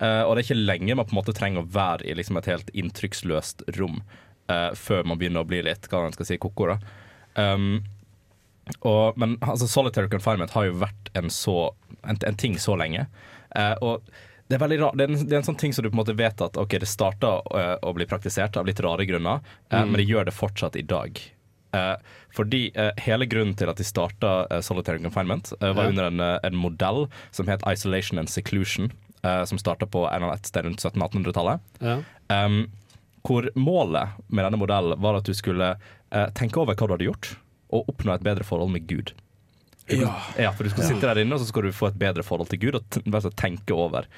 [0.00, 2.36] Eh, og det er ikke lenge man på en måte trenger å være i liksom
[2.40, 4.02] et helt inntrykksløst rom
[4.52, 6.76] eh, før man begynner å bli litt hva man skal si, koko.
[7.36, 7.84] Um,
[8.80, 11.70] og, men altså, solitary confinement har jo vært en, så,
[12.02, 13.06] en, en ting så lenge.
[13.56, 14.10] Uh, og
[14.50, 15.96] det er veldig rar, Det er, en, det er en sånn ting som du på
[15.96, 17.32] en måte vet at ok, det starta
[17.82, 19.40] å bli praktisert av litt rare grunner,
[19.72, 19.90] uh, Mm.
[19.90, 21.18] men det gjør det fortsatt i dag.
[21.74, 21.96] Uh,
[22.36, 22.68] fordi
[23.02, 25.88] hele grunnen til at de starta solitary confinement, var Ja.
[25.88, 28.90] under en, en modell som het isolation and seclusion,
[29.26, 31.68] eh, som starta på en eller et sted rundt 1700-1800-tallet.
[31.82, 31.98] Ja.
[32.30, 32.64] Um,
[33.26, 37.08] hvor målet med denne modellen var at du skulle uh, tenke over hva du hadde
[37.08, 37.32] gjort,
[37.74, 39.16] og oppnå et bedre forhold med Gud.
[39.86, 40.22] Ja.
[40.38, 40.50] ja.
[40.52, 42.58] for du skal sitte der inne og så skal du få et bedre forhold til
[42.64, 44.08] Gud og tenke over.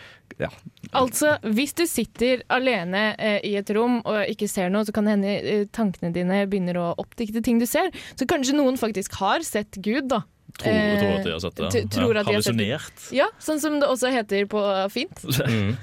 [0.41, 0.49] Ja.
[0.97, 5.09] Altså, hvis du sitter alene eh, i et rom og ikke ser noe, så kan
[5.09, 7.93] det hende eh, tankene dine begynner å oppdikte ting du ser.
[8.17, 10.23] Så kanskje noen faktisk har sett Gud, da.
[10.59, 11.71] Tror, Eh, tror at de har sett det.
[11.75, 12.33] t- tror at de.
[12.33, 13.07] Hallusinert.
[13.15, 15.25] Ja, sånn som det også heter på fint.
[15.49, 15.75] Mm.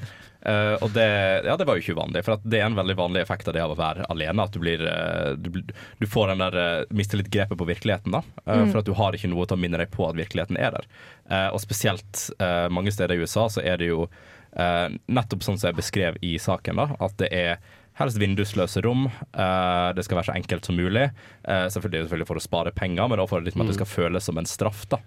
[0.46, 1.06] Uh, og det,
[1.42, 3.56] ja, det var jo ikke uvanlig, for at det er en veldig vanlig effekt av
[3.56, 4.44] det av å være alene.
[4.46, 5.48] At du, blir, eh, du,
[5.98, 8.22] du får den der uh, mister litt grepet på virkeligheten, da.
[8.46, 8.68] Mm.
[8.70, 10.86] For at du har ikke noe til å minne deg på at virkeligheten er der.
[11.32, 14.04] Eh, og spesielt eh, mange steder i USA så er det jo
[14.54, 17.58] eh, nettopp sånn som jeg beskrev i saken, da, at det er
[17.96, 19.06] Helst vindusløse rom.
[19.32, 21.10] Uh, det skal være så enkelt som mulig.
[21.48, 24.28] Uh, selvfølgelig, selvfølgelig for å spare penger, men også for liksom at det skal føles
[24.28, 24.84] som en straff.
[24.92, 25.00] da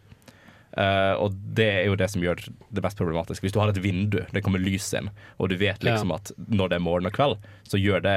[0.76, 3.42] Eh, og det er jo det som gjør det mest problematiske.
[3.46, 5.08] Hvis du har et vindu, det kommer lys inn,
[5.40, 8.16] og du vet liksom at når det er morgen og kveld, så gjør det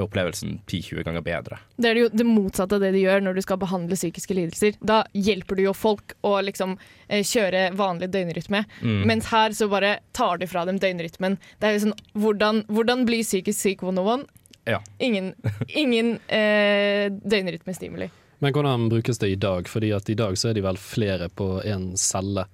[0.00, 1.58] opplevelsen 10-20 ganger bedre.
[1.76, 4.78] Det er jo det motsatte av det de gjør når du skal behandle psykiske lidelser.
[4.80, 6.76] Da hjelper du jo folk å liksom
[7.08, 9.02] eh, kjøre vanlig døgnrytme, Mm.
[9.06, 11.36] mens her så bare tar du fra dem døgnrytmen.
[11.60, 14.24] Det er jo sånn, hvordan, hvordan bli psykisk syk 101?
[14.68, 14.78] Ja.
[15.02, 15.32] Ingen,
[15.68, 18.10] ingen eh, døgnrytmestimuli.
[18.40, 19.68] Men hvordan brukes det i dag?
[19.68, 22.46] Fordi at i dag så er de vel flere på én celle.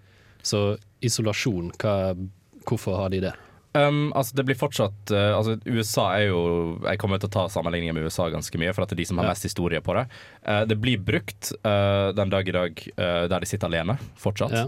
[0.43, 2.15] Så isolasjon, hva,
[2.67, 3.35] hvorfor har de det?
[3.77, 6.39] Um, altså det blir fortsatt uh, altså USA er jo
[6.87, 9.09] Jeg kommer til å ta sammenligninger med USA ganske mye, for at det er de
[9.11, 10.07] som har mest historie på det.
[10.47, 14.55] Uh, det blir brukt uh, den dag i dag der de sitter alene, fortsatt.
[14.55, 14.67] Ja.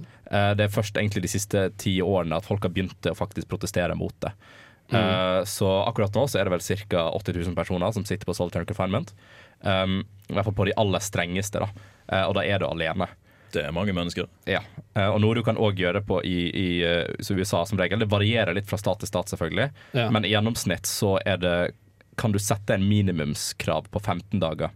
[0.59, 3.97] Det er først egentlig de siste ti årene at folk har begynt å faktisk protestere
[3.97, 4.35] mot det.
[4.89, 7.03] Uh, så akkurat nå så er det vel ca.
[7.13, 9.13] 80 000 personer som sitter på solitary confinement.
[9.63, 11.69] Um, I hvert fall på de aller strengeste, da.
[12.13, 13.09] Uh, og da er du alene.
[13.53, 14.27] Det er mange mennesker.
[14.49, 14.61] Ja,
[14.97, 18.03] uh, og noe du kan òg gjøre på i, i eh, USA som regel.
[18.05, 20.11] Det varierer litt fra stat til stat, selvfølgelig, Ja.
[20.13, 21.57] men i gjennomsnitt så er det
[22.19, 24.71] kan du sette en minimumskrav på 15 dager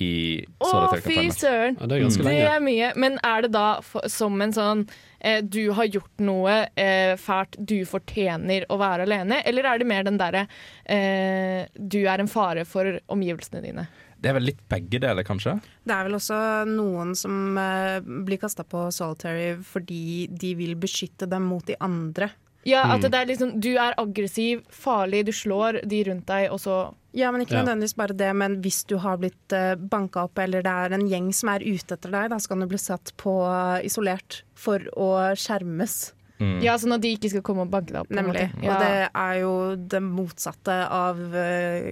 [0.00, 1.76] i Å, fy søren!
[1.76, 2.50] Ja, det er ganske Det lenge.
[2.56, 2.90] er mye.
[2.96, 4.86] Men er det da for, som en sånn
[5.20, 9.42] eh, du har gjort noe eh, fælt, du fortjener å være alene?
[9.44, 10.46] Eller er det mer den derre
[10.88, 13.86] eh, du er en fare for omgivelsene dine?
[14.20, 15.56] Det er vel litt begge deler, kanskje?
[15.86, 21.28] Det er vel også noen som eh, blir kasta på solitary fordi de vil beskytte
[21.30, 22.30] dem mot de andre.
[22.68, 23.10] Ja, at Mm.
[23.10, 27.30] det er liksom Du er aggressiv, farlig, du slår de rundt deg, og så Ja,
[27.32, 30.70] men ikke nødvendigvis bare det, men hvis du har blitt uh, banka opp, eller det
[30.70, 33.86] er en gjeng som er ute etter deg, da skal du bli satt på eh,
[33.88, 36.12] isolert for å skjermes.
[36.40, 36.58] Mm.
[36.64, 38.12] Ja, sånn at de ikke skal komme og banke deg opp.
[38.16, 38.48] Nemlig.
[38.64, 38.72] Ja.
[38.72, 39.54] Og det er jo
[39.92, 41.90] det motsatte av uh,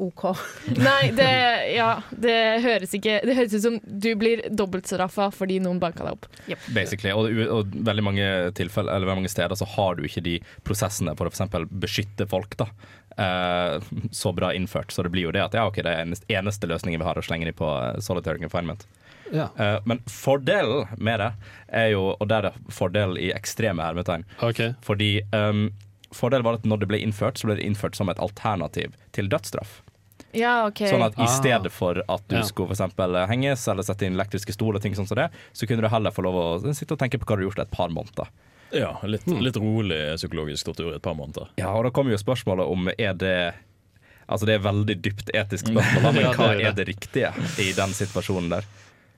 [0.00, 0.22] OK.
[0.88, 1.30] Nei, det,
[1.74, 6.16] ja, det høres ikke Det høres ut som du blir dobbeltstraffa fordi noen banka deg
[6.16, 6.30] opp.
[6.72, 7.12] Basically.
[7.12, 11.14] Og, og veldig mange tilfeller, eller veldig mange steder så har du ikke de prosessene
[11.18, 11.68] for å f.eks.
[11.82, 12.70] beskytte folk da,
[13.20, 14.94] eh, så bra innført.
[14.94, 17.20] Så det blir jo det at ja, ok, det er eneste, eneste løsningen vi har
[17.20, 18.86] å slenge dem på eh, solitary confinement.
[19.32, 19.48] Ja.
[19.58, 21.32] Uh, men fordelen med det
[21.72, 24.74] er jo, og der er det fordel i ekstreme hermetegn, Okay.
[24.82, 25.70] fordi um,
[26.12, 29.28] fordelen var at når det ble innført, så ble det innført som et alternativ til
[29.30, 29.80] dødsstraff.
[30.32, 30.84] Ja, OK.
[30.86, 31.26] Sånn at i Ah.
[31.26, 32.42] stedet for at du Ja.
[32.46, 35.66] skulle for eksempel henges eller sette inn elektriske stol og ting sånn som det, så
[35.66, 37.70] kunne du heller få lov å sitte og tenke på hva du har gjort et
[37.70, 38.28] par måneder.
[38.72, 41.48] Ja, litt, litt rolig psykologisk tortur i et par måneder.
[41.58, 43.54] Ja, og da kommer jo spørsmålet om er det
[44.30, 48.48] Altså det er veldig dypt etisk spørsmål, men hva er det riktige i den situasjonen
[48.52, 48.64] der?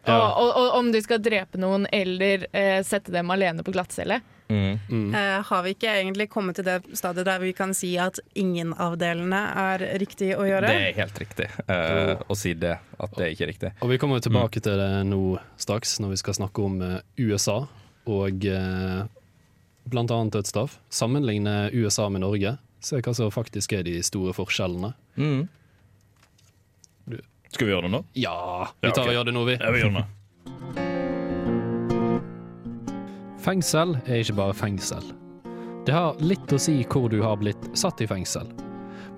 [0.03, 4.21] Og, og, og om du skal drepe noen eller eh, sette dem alene på glattcelle.
[4.53, 5.15] Mm.
[5.15, 8.75] Eh, har vi ikke egentlig kommet til det stadiet der vi kan si at ingen
[8.77, 10.69] av delene er riktig å gjøre?
[10.69, 13.71] Det er helt riktig eh, å si det, at det ikke er riktig.
[13.81, 17.01] Og vi kommer tilbake tilbake til det nå straks, når vi skal snakke om eh,
[17.19, 17.67] USA
[18.11, 19.03] og eh,
[19.85, 20.79] blant annet dødsstraff.
[20.91, 22.57] Sammenligne USA med Norge.
[22.83, 24.93] Se hva som faktisk er de store forskjellene.
[25.17, 25.49] Mm.
[27.53, 28.03] Skal vi gjøre det nå?
[28.17, 29.57] Ja, vi Ja, tar og gjør det nå, vi.
[29.61, 30.05] Ja, vi gjør det nå.
[33.43, 35.09] Fengsel er ikke bare fengsel.
[35.87, 38.47] Det har litt å si hvor du har blitt satt i fengsel.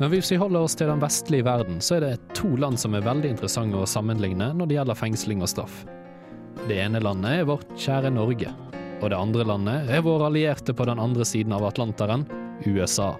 [0.00, 2.96] Men hvis vi holder oss til den vestlige verden, så er det to land som
[2.96, 5.84] er veldig interessante å sammenligne når det gjelder fengsling og straff.
[6.66, 8.50] Det ene landet er vårt kjære Norge.
[9.02, 12.24] Og det andre landet er våre allierte på den andre siden av Atlanteren,
[12.64, 13.12] USA.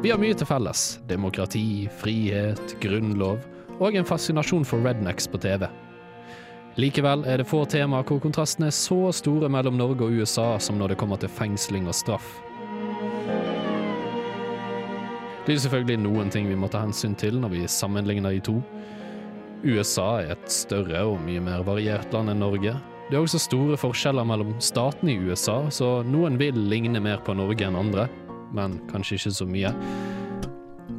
[0.00, 0.82] Vi har mye til felles.
[1.10, 3.42] Demokrati, frihet, grunnlov
[3.84, 5.66] og en fascinasjon for rednecks på TV.
[6.80, 10.78] Likevel er det få temaer hvor kontrastene er så store mellom Norge og USA som
[10.80, 12.30] når det kommer til fengsling og straff.
[15.44, 18.56] Det er selvfølgelig noen ting vi må ta hensyn til når vi sammenligner de to.
[19.66, 22.72] USA er et større og mye mer variert land enn Norge.
[23.10, 27.36] Det er også store forskjeller mellom statene i USA, så noen vil ligne mer på
[27.36, 28.08] Norge enn andre,
[28.56, 29.72] men kanskje ikke så mye.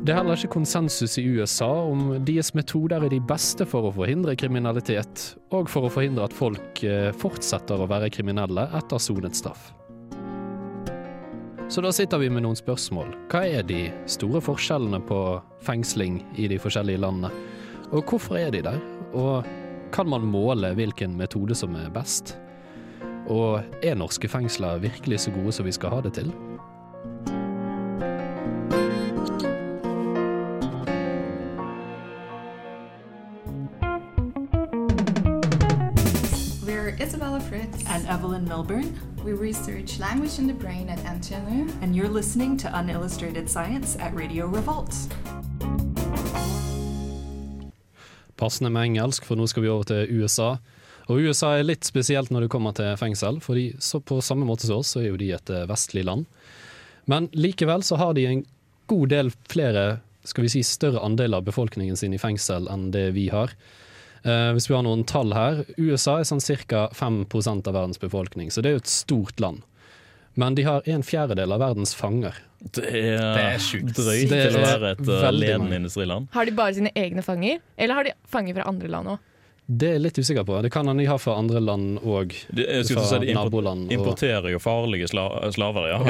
[0.01, 3.91] Det er heller ikke konsensus i USA om deres metoder er de beste for å
[3.93, 9.37] forhindre kriminalitet, og for å forhindre at folk eh, fortsetter å være kriminelle etter sonet
[9.37, 9.69] straff.
[11.71, 13.13] Så da sitter vi med noen spørsmål.
[13.31, 15.19] Hva er de store forskjellene på
[15.63, 17.29] fengsling i de forskjellige landene?
[17.91, 18.81] Og hvorfor er de der?
[19.15, 19.47] Og
[19.95, 22.33] kan man måle hvilken metode som er best?
[23.31, 26.33] Og er norske fengsler virkelig så gode som vi skal ha det til?
[36.91, 41.69] We're Isabella Fritz, And Evelyn Milburn, we research language in the brain at NTNU.
[41.81, 44.93] and you're listening to Unillustrated Science at Radio Revolt.
[48.35, 50.57] Passende med engelsk, for nå skal vi over til USA.
[51.07, 54.67] Og USA er litt spesielt når det kommer til fengsel, fordi så på samme måte
[54.67, 56.25] som oss, så er jo de et eh, vestlig land.
[57.05, 58.45] Men likevel så har de en
[58.87, 63.13] god del flere, skal vi si større andel av befolkningen sin i fengsel enn det
[63.15, 63.55] vi har.
[64.23, 66.87] Eh, hvis vi har noen tall her, USA er sånn ca.
[66.93, 69.63] 5% av verdens befolkning, så det er jo et stort land.
[70.39, 72.37] Men de har en fjerdedel av verdens fanger.
[72.61, 73.95] Det er, Det er sjukt.
[73.97, 76.29] drøyt Det til å være et uh, ledende industriland.
[76.31, 79.27] Har de bare sine egne fanger, eller har de fanger fra andre land òg?
[79.71, 80.57] Det er jeg litt usikker på.
[80.65, 82.33] Det kan han ha fra andre land òg.
[82.91, 85.99] Fra de naboland og- importerer jo farlige sla slaver, ja.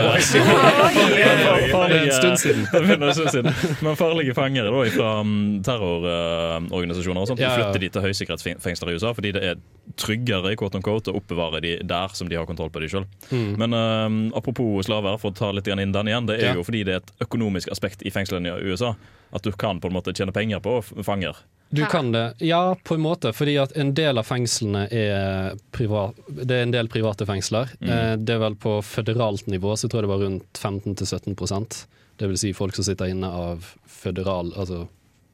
[1.91, 2.65] En stund siden.
[2.73, 3.53] En stund siden.
[3.85, 7.55] Men farlige fangere da, fra um, terrororganisasjoner og sånt, Ja, ja.
[7.59, 9.61] flytter de til høysikkerhetsfengsler i USA fordi det er
[9.99, 13.05] tryggere quote unquote, å oppbevare de der som de har kontroll på de sjøl.
[13.31, 13.53] Mm.
[13.61, 16.57] Men uh, apropos slaver, for å ta litt inn den igjen, det er Ja.
[16.57, 18.95] jo fordi det er et økonomisk aspekt i fengslene i USA.
[19.31, 21.37] At du kan på en måte tjene penger på fanger.
[21.73, 26.15] Du kan det, ja på en måte, fordi at en del av fengslene er privat,
[26.27, 27.69] Det er en del private fengsler.
[27.79, 28.25] Mm.
[28.25, 31.85] Det er vel på føderalt nivå så tror jeg det var rundt 15-17%
[32.19, 34.87] Det vil si folk som sitter inne av føderal, altså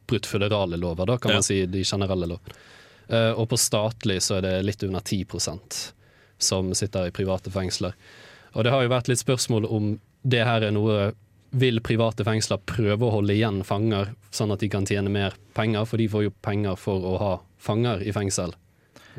[0.07, 1.37] brutt føderale lover, da kan Ja.
[1.41, 2.53] man si de generelle lovene.
[3.09, 5.91] Eh, Og på statlig så er det litt under 10%
[6.39, 7.93] som sitter i private fengsler.
[8.55, 11.13] Og det har jo vært litt spørsmål om det her er noe
[11.51, 15.85] vil private fengsler prøve å holde igjen fanger, sånn at de kan tjene mer penger?
[15.85, 18.53] For de får jo penger for å ha fanger i fengsel.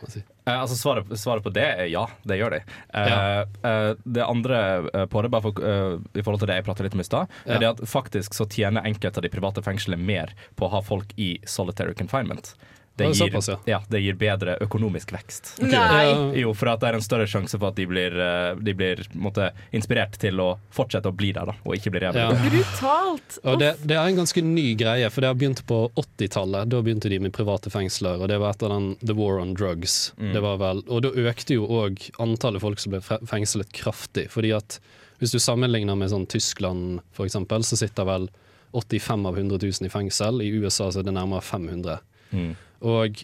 [0.08, 0.20] si.
[0.46, 2.60] Eh, altså svaret, svaret på det er ja, det gjør de.
[2.94, 3.40] Eh, Ja.
[3.64, 4.60] eh, det andre
[4.94, 7.04] eh, på det, bare for, eh, i forhold til det jeg pratet litt om i
[7.04, 7.54] stad, Ja.
[7.54, 10.80] er det at faktisk så tjener enkelte av de private fengslene mer på å ha
[10.80, 12.54] folk i solitary confinement.
[12.98, 13.56] Det gir, såpass, ja.
[13.70, 15.54] ja, det gir bedre økonomisk vekst.
[15.62, 16.40] Nei!
[16.42, 19.02] Jo, for at det er en større sjanse for at de blir, eh, de blir
[19.14, 22.28] måtte, inspirert til å fortsette å bli der, da, og ikke bli ja.
[22.44, 23.38] Brutalt!
[23.44, 26.68] Og det, det er en ganske ny greie, for det har begynt på 80-tallet.
[26.72, 30.12] Da begynte de med private fengsler, og det var etter den The War on Drugs.
[30.18, 30.32] Mm.
[30.36, 34.28] Det var vel, og da økte jo òg antallet folk som ble fe- fengslet kraftig.
[34.34, 34.80] fordi at
[35.18, 38.28] hvis du sammenligner med sånn Tyskland for eksempel, så sitter vel
[38.76, 40.42] 85 av 100 000 i fengsel.
[40.44, 41.98] I USA så er det nærmere 500.
[42.30, 42.54] Mm.
[42.88, 43.22] Og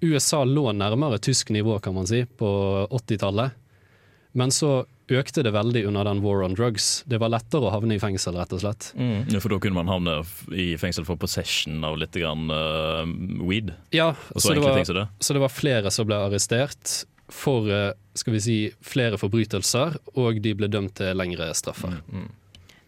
[0.00, 2.50] USA lå nærmere tysk nivå, kan man si, på
[2.90, 3.58] 80-tallet.
[4.32, 7.02] Men så økte det veldig under den war on drugs.
[7.10, 8.92] Det var lettere å havne i fengsel, rett og slett.
[8.94, 9.26] Mm.
[9.32, 10.20] Ja, for da kunne man havne
[10.54, 13.02] i fengsel for possession av litt grann, uh,
[13.42, 13.74] weed.
[13.96, 15.06] Ja, så så det, var, det.
[15.18, 17.00] så det var flere som ble arrestert
[17.30, 22.00] for eh, skal vi si, flere forbrytelser, og de ble dømt til lengre straffer.
[22.10, 22.28] Mm.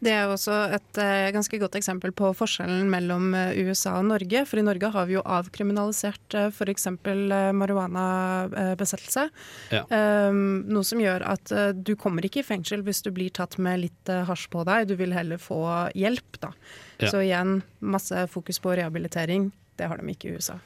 [0.03, 4.09] Det er jo også et eh, ganske godt eksempel på forskjellen mellom eh, USA og
[4.09, 4.43] Norge.
[4.51, 6.89] For i Norge har vi jo avkriminalisert uh, f.eks.
[6.91, 9.29] Uh, marihuanabesettelse.
[9.71, 9.85] Ja.
[9.87, 13.61] Um, noe som gjør at eh, du kommer ikke i fengsel hvis du blir tatt
[13.63, 14.91] med litt uh, hasj på deg.
[14.91, 15.63] Du vil heller få
[15.99, 16.51] hjelp, da.
[16.99, 17.13] Ja.
[17.13, 19.53] Så igjen, masse fokus på rehabilitering.
[19.79, 20.59] Det har de ikke i USA.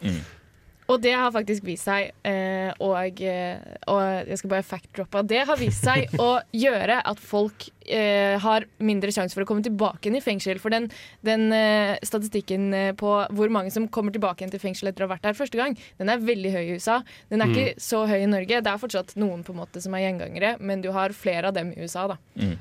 [0.93, 3.59] Og det har faktisk vist seg, eh, og, eh,
[3.91, 8.66] og jeg skal bare fact-droppe Det har vist seg å gjøre at folk eh, har
[8.78, 10.61] mindre sjanse for å komme tilbake igjen i fengsel.
[10.62, 10.89] For den,
[11.26, 15.09] den eh, statistikken eh, på hvor mange som kommer tilbake igjen til fengsel etter å
[15.09, 17.01] ha vært der første gang, den er veldig høy i USA.
[17.32, 18.62] Den er ikke så høy i Norge.
[18.62, 21.57] Det er fortsatt noen på en måte som er gjengangere, men du har flere av
[21.59, 22.07] dem i USA.
[22.14, 22.20] da.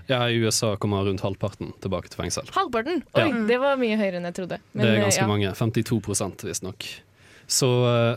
[0.09, 2.49] Ja, I USA kommer rundt halvparten tilbake til fengsel.
[2.55, 3.03] Halvparten!
[3.13, 3.45] Oi, Ja.
[3.47, 4.59] det var mye høyere enn jeg trodde.
[4.73, 5.27] Men, det er eh, ganske ja.
[5.29, 5.53] mange.
[5.55, 6.87] 52 visstnok.
[7.47, 8.15] Så eh,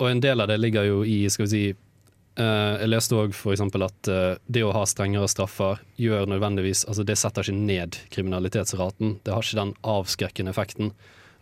[0.00, 3.34] Og en del av det ligger jo i skal vi si eh, Jeg leste òg
[3.36, 3.60] f.eks.
[3.60, 9.18] at eh, det å ha strengere straffer gjør nødvendigvis Altså det setter ikke ned kriminalitetsraten.
[9.24, 10.92] Det har ikke den avskrekkende effekten.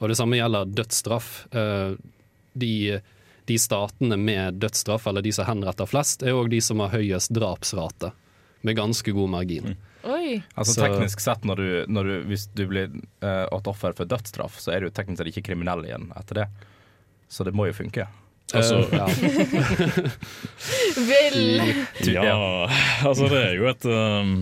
[0.01, 1.47] Og det samme gjelder dødsstraff.
[1.53, 1.93] Eh,
[2.59, 2.73] de,
[3.47, 7.31] de statene med dødsstraff, eller de som henretter flest, er òg de som har høyest
[7.37, 8.11] drapsrate.
[8.67, 9.77] Med ganske god margin.
[10.05, 10.41] Oi.
[10.55, 12.91] Altså Så- teknisk sett, når du, når du, hvis du blir
[13.23, 16.49] eh, et offer for dødsstraff, så er du teknisk sett ikke kriminell igjen etter det.
[17.31, 18.09] Så det må jo funke.
[18.51, 19.07] Altså, Eh, ja.
[21.11, 21.63] Vel
[22.15, 22.71] ja,
[23.07, 24.33] altså det er jo et, um,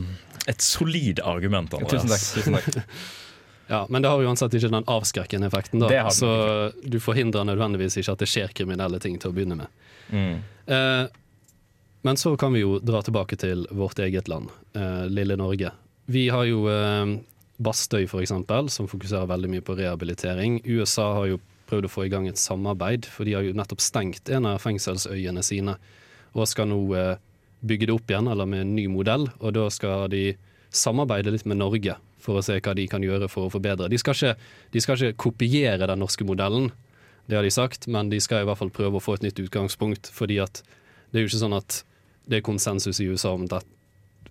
[0.48, 2.08] et solid argument, Andreas.
[2.08, 2.64] Tusen takk.
[2.64, 2.98] tusen takk
[3.68, 5.82] Ja, men det har uansett ikke den avskrekkende effekten.
[5.82, 5.88] Da.
[5.88, 6.12] Så ikke.
[6.16, 9.82] Så du forhindrer nødvendigvis ikke at det skjer kriminelle ting til å begynne med.
[10.08, 10.36] mm.
[10.68, 11.06] Eh,
[12.06, 15.72] men så kan vi jo dra tilbake til vårt eget land, eh, lille Norge.
[16.06, 17.18] Vi har jo eh,
[17.58, 20.60] Bastøy for eksempel, som fokuserer veldig mye på rehabilitering.
[20.64, 23.82] USA har jo prøvd å få i gang et samarbeid, for de har jo nettopp
[23.84, 25.76] stengt en av fengselsøyene sine,
[26.34, 27.14] og skal nå eh,
[27.60, 30.32] bygge det opp igjen, eller med en ny modell, og da skal de
[30.74, 33.88] samarbeide litt med Norge for å se hva de kan gjøre for å forbedre.
[33.88, 36.70] De skal ikke, de skal ikke kopiere den norske modellen,
[37.28, 39.40] det har de sagt, men de skal i hvert fall prøve å få et nytt
[39.42, 40.62] utgangspunkt, fordi at
[41.10, 41.82] det er jo ikke sånn at
[42.28, 43.66] det er konsensus i USA om at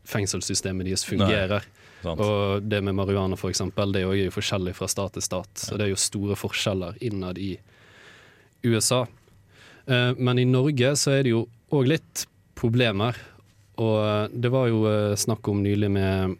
[0.07, 1.65] fengselssystemet deres fungerer.
[2.03, 2.21] Sant.
[2.21, 5.87] Og det med marihuana eksempel, det er jo forskjellig fra stat til stat, så det
[5.87, 7.55] er jo store forskjeller innad i
[8.63, 9.07] USA.
[9.87, 12.25] Eh, Men i Norge så er det jo òg litt
[12.57, 13.17] problemer.
[13.77, 16.37] Og eh, det var jo eh, snakk om nylig med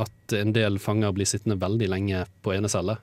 [0.00, 2.96] at en del fanger blir sittende veldig lenge på enecelle.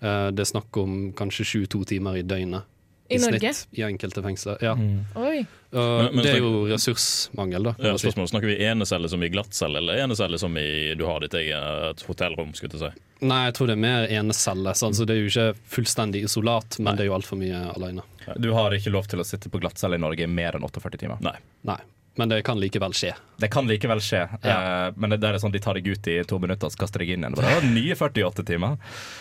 [0.00, 2.69] Det er snakk om kanskje 22 timer i døgnet.
[3.10, 3.52] I Norge?
[3.54, 4.58] snitt i enkelte fengsler.
[4.64, 4.72] Ja.
[5.16, 5.46] Oi.
[5.72, 7.74] Uh, Men- men det er jo ressursmangel, da.
[7.78, 8.06] Ja, si.
[8.08, 12.02] spørsmål, Snakker vi enecelle som i glattcelle, eller enecelle som i du har ditt eget
[12.08, 12.54] hotellrom?
[12.54, 13.00] skulle jeg si?
[13.26, 14.74] Nei, jeg tror det er mer enecelle.
[14.74, 18.02] Så altså, det er jo ikke fullstendig isolat, men det er jo altfor mye alene.
[18.40, 20.98] Du har ikke lov til å sitte på glattcelle i Norge i mer enn 48
[20.98, 21.18] timer.
[21.20, 21.36] Nei.
[21.64, 21.78] Nei.
[22.18, 23.12] Men det kan likevel skje.
[23.40, 24.56] Det kan likevel skje, Ja.
[24.88, 26.78] eh, men det der er sånn de tar deg ut i to minutter og så
[26.82, 27.34] kaster deg inn igjen.
[27.38, 28.76] Det var nye 48 timer,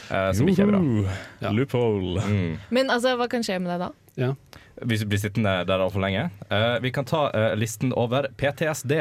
[0.10, 0.82] eh, som ikke er bra.
[1.42, 1.52] Ja.
[1.52, 2.22] Loophole.
[2.26, 2.58] Mm.
[2.72, 3.92] Men altså, hva kan skje med deg da?
[4.20, 4.34] Ja.
[4.88, 6.30] Hvis du blir sittende der altfor lenge.
[6.52, 8.94] Uh, vi kan ta uh, listen over PTSD.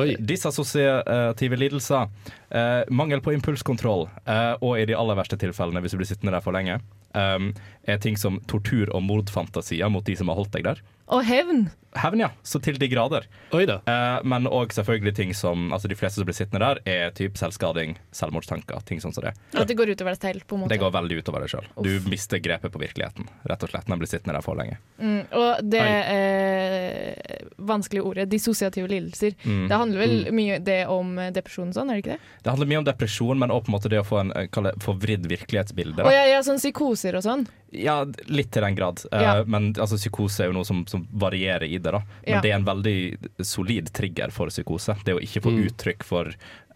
[0.00, 0.14] Oi.
[0.18, 2.08] Disassosiative lidelser.
[2.50, 4.06] Uh, mangel på impulskontroll.
[4.26, 6.78] eh, og i de aller verste tilfellene, hvis du blir sittende der for lenge,
[7.16, 7.50] um,
[7.86, 10.80] er ting som tortur og mordfantasier mot de som har holdt deg der.
[11.14, 11.68] Og hevn!
[11.96, 12.28] Hevn, ja.
[12.42, 13.24] Så til de grader.
[13.54, 13.76] Oi da.
[13.86, 17.38] Eh, men òg selvfølgelig ting som Altså De fleste som blir sittende der, er typ
[17.38, 19.32] selvskading, selvmordstanker, ting sånn som det.
[19.54, 20.74] At det går utover deg selv, på en måte.
[20.74, 21.68] Det går veldig utover deg sjøl.
[21.86, 24.80] Du mister grepet på virkeligheten, rett og slett, når du blir sittende der for lenge.
[24.98, 29.34] Mm, og det eh, vanskelige ordet dissosiative lidelser.
[29.44, 29.68] Mm.
[29.70, 32.34] Det handler vel mye det om eh, depresjon sånn, er det ikke det?
[32.46, 34.70] Det handler mye om depresjon, men også på en måte det å få en eh,
[34.84, 36.04] forvridd virkelighetsbilde.
[36.06, 37.46] Og ja, ja, sånn psykoser og sånn.
[37.76, 37.98] Ja,
[38.30, 39.02] litt til den grad.
[39.12, 39.34] Eh, Ja.
[39.44, 41.90] men altså, psykose er jo noe som, som varierer i det.
[41.92, 42.40] da Men Ja.
[42.40, 44.96] det er en veldig solid trigger for psykose.
[45.04, 45.66] Det å ikke få Mm.
[45.70, 46.26] uttrykk for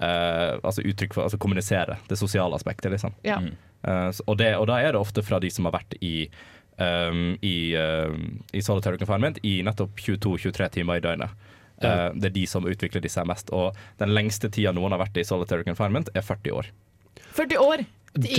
[0.01, 1.99] uh, Altså uttrykk for Altså kommunisere.
[2.09, 3.13] Det sosiale aspektet, liksom.
[3.23, 3.39] Ja.
[3.39, 3.53] Mm.
[3.83, 6.29] Eh, og, det, og da er det ofte fra de som har vært i
[6.81, 11.47] um, i, um, i solitary confinement i nettopp 22-23 timer i døgnet.
[11.81, 13.51] Eh, det er de som utvikler disse mest.
[13.57, 16.71] Og den lengste tida noen har vært i solitary confinement, er 40 år.
[17.37, 17.87] 40 år!
[18.19, 18.35] i,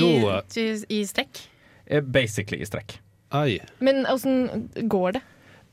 [0.59, 1.45] I, i strekk.
[1.87, 2.97] Er basically i strekk.
[3.31, 3.59] Ai.
[3.79, 5.21] Men åssen går det?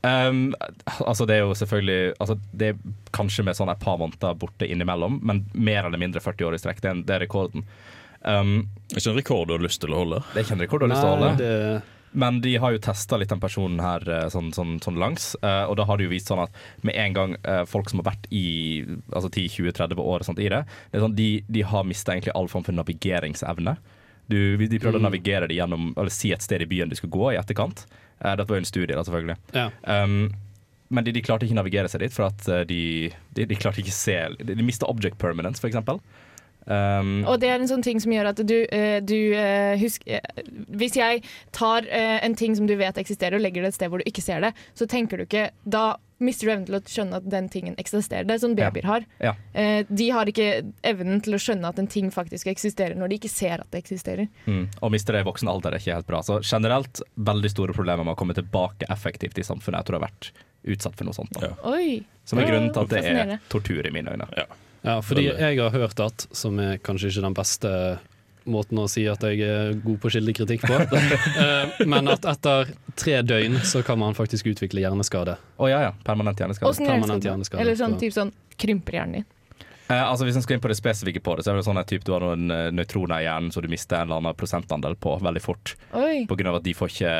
[0.01, 0.53] Um,
[1.03, 2.77] altså det er jo selvfølgelig altså Det er
[3.11, 6.61] kanskje med sånn et par måneder borte innimellom, men mer eller mindre 40 år i
[6.63, 6.79] strekk.
[6.85, 7.65] Det er, det er rekorden.
[8.23, 10.23] Um, Det er ikke en rekord du har lyst til å holde.
[10.31, 11.33] det er ikke en rekord du har lyst til å holde.
[11.43, 15.31] Det Men de har jo testa litt den personen her eh, sånn, sånn, sånn langs,
[15.45, 16.55] eh, og da har det jo vist sånn at
[16.85, 18.81] med en gang eh, folk som har vært i
[19.13, 22.65] altså 10-20-30 år sånt i det, det sånn, de, de har mista egentlig all form
[22.65, 23.77] for navigeringsevne.
[24.29, 27.15] Du, de prøvde å navigere det gjennom Eller si et sted i byen de skulle
[27.15, 27.79] gå i etterkant.
[28.21, 29.39] Dette var jo en studie, da, selvfølgelig.
[29.55, 29.63] Ja.
[29.89, 30.27] Um,
[30.93, 33.81] men de, de klarte ikke å navigere seg dit, for at de, de, de klarte
[33.81, 35.97] ikke se De, de mista object permanence, for eksempel.
[36.69, 40.19] Um, Og det er en sånn ting som gjør at du, uh, du uh, husker
[40.19, 40.41] uh,
[40.77, 41.23] Hvis jeg
[41.55, 44.05] tar eh, en ting som du vet eksisterer og legger det et sted hvor du
[44.05, 47.27] ikke ser det, så tenker du ikke Da mister du evnen til å skjønne at
[47.31, 48.27] den tingen eksisterer.
[48.27, 49.05] Det er sånn babyer har.
[49.23, 49.31] Ja.
[49.55, 50.49] Eh, de har ikke
[50.83, 53.79] evnen til å skjønne at en ting faktisk eksisterer, når de ikke ser at det
[53.85, 54.27] eksisterer.
[54.43, 54.65] Mm.
[54.83, 56.19] Og mister det i voksen alder er ikke helt bra.
[56.27, 60.09] Så generelt veldig store problemer med å komme tilbake effektivt i samfunnet etter å ha
[60.09, 60.33] vært
[60.67, 61.31] utsatt for noe sånt.
[61.39, 61.53] Da.
[61.71, 62.01] Oi!
[62.27, 64.27] Som er grunnen til at det er tortur i mine øyne.
[64.35, 64.49] Ja,
[64.83, 67.73] fordi jeg har hørt at, som er kanskje ikke den beste
[68.49, 70.77] måten å si at jeg er god på kildekritikk på,
[71.43, 75.35] eh, men at etter tre døgn så kan man faktisk utvikle hjerneskade.
[75.59, 75.91] Å ja, ja.
[76.07, 76.71] Permanent hjerneskade.
[76.71, 77.59] Hvordan Permanent hjerneskade?
[77.59, 77.61] hjerneskade.
[77.65, 79.27] Eller sånn, Så- typ sånn krymper hjernen din.
[79.89, 81.79] Eh, altså Hvis en skal inn på det spesifikke på det, så er det sånn
[81.81, 84.37] at typ, du har noen eh, nøytroner i hjernen så du mister en eller annen
[84.37, 85.75] prosentandel på veldig fort.
[85.97, 86.25] Oi.
[86.29, 87.13] På grunn av at de får ikke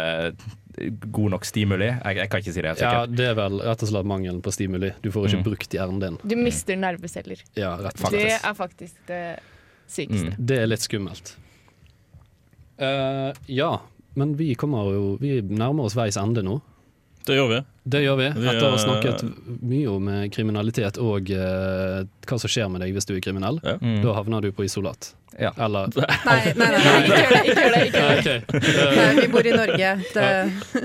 [1.12, 1.88] god nok stimuli.
[1.92, 4.52] Jeg, jeg kan ikke si det Ja, det er vel rett og slett mangelen på
[4.56, 4.92] stimuli.
[5.04, 5.46] Du får ikke Mm.
[5.50, 6.18] brukt hjernen din.
[6.24, 7.42] Du mister nerveceller.
[7.56, 9.40] Ja, rett og Det er faktisk det
[9.88, 10.36] sykeste.
[10.40, 11.36] Det er litt skummelt.
[12.80, 13.74] Uh, ja,
[14.16, 16.62] men vi kommer jo Vi nærmer oss veis ende nå.
[17.28, 17.60] Det gjør vi.
[17.90, 18.28] Det gjør vi.
[18.32, 19.24] Etter å ha snakket
[19.66, 23.60] mye om eh, kriminalitet og uh, hva som skjer med deg hvis du er kriminell.
[23.82, 24.00] Mm.
[24.06, 25.12] Da havner du på isolat.
[25.40, 25.52] Ja.
[25.62, 25.88] Eller
[26.28, 27.02] Nei, nei, nei, nei.
[27.06, 27.82] Ikke gjør det, ikke gjør det.
[27.88, 28.20] Ikke gjør det.
[28.20, 28.96] Okay.
[29.00, 29.92] nei, vi bor i Norge.
[30.14, 30.28] Det,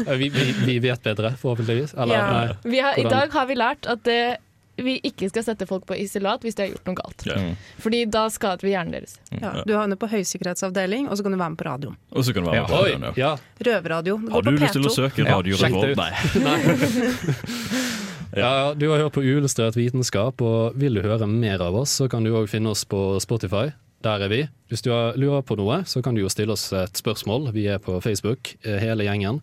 [0.05, 1.95] Eh, vi, vi, vi vet bedre, forhåpentligvis.
[1.99, 2.27] Eller Ja.
[2.33, 2.73] nei.
[2.75, 4.37] Vi har, I dag har vi lært at eh,
[4.77, 7.27] vi ikke skal sette folk på isolat hvis de har gjort noe galt.
[7.29, 7.37] Ja.
[7.39, 7.57] Mm.
[7.85, 9.19] Fordi da skader vi hjernen deres.
[9.31, 11.95] ja, du havner på høysikkerhetsavdeling, og så kan du være med på radio.
[12.11, 13.13] Og så kan du være med på radioen, ja.
[13.23, 13.35] ja.
[13.71, 14.19] Røverradio.
[14.25, 14.97] Det Har du lyst til å P2.
[14.99, 15.99] søke Ja, sjekk det ut.
[16.49, 16.61] Nei.
[18.35, 21.93] Ja, ja, du har hørt på Uillustrert vitenskap, og vil du høre mer av oss,
[22.01, 23.69] så kan du òg finne oss på Spotify.
[24.03, 24.41] Der er vi.
[24.69, 27.53] Hvis du lurer på noe, så kan du jo stille oss et spørsmål.
[27.55, 29.39] Vi er på Facebook, eh, hele gjengen.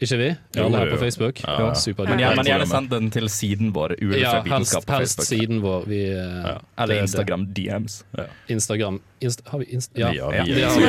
[0.00, 0.26] Ikke vi?
[0.56, 0.98] Jo, Alle her på.
[1.02, 1.40] Facebook.
[1.44, 1.94] Ja, Ja, ja.
[2.08, 3.92] Men, gjerne, men gjerne send den til siden vår.
[4.16, 5.84] Ja, helst, på helst siden vår.
[5.90, 6.54] Vi, eh, Ja.
[6.78, 8.04] Eller det- Instagram DMs.
[8.48, 10.86] Instagram Inst har vi Inst Ja, ja, vi det har vi.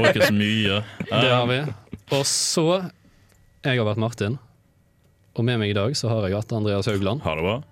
[0.08, 0.84] orker så mye.
[1.22, 1.58] Det har vi.
[2.12, 2.90] Og så
[3.64, 4.38] Jeg har vært Martin,
[5.36, 7.22] og med meg i dag så har jeg hatt Andreas Haugland.
[7.22, 7.62] Ha det bra.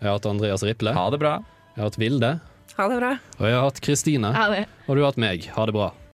[0.00, 0.92] Jeg har hatt Andreas Riple.
[0.92, 1.34] Ha det bra.
[1.76, 2.40] Jeg har hatt Vilde.
[2.76, 3.10] Ha det bra.
[3.40, 4.30] Og jeg har hatt Kristine.
[4.86, 5.46] Og du har hatt meg.
[5.56, 5.90] Ha det bra.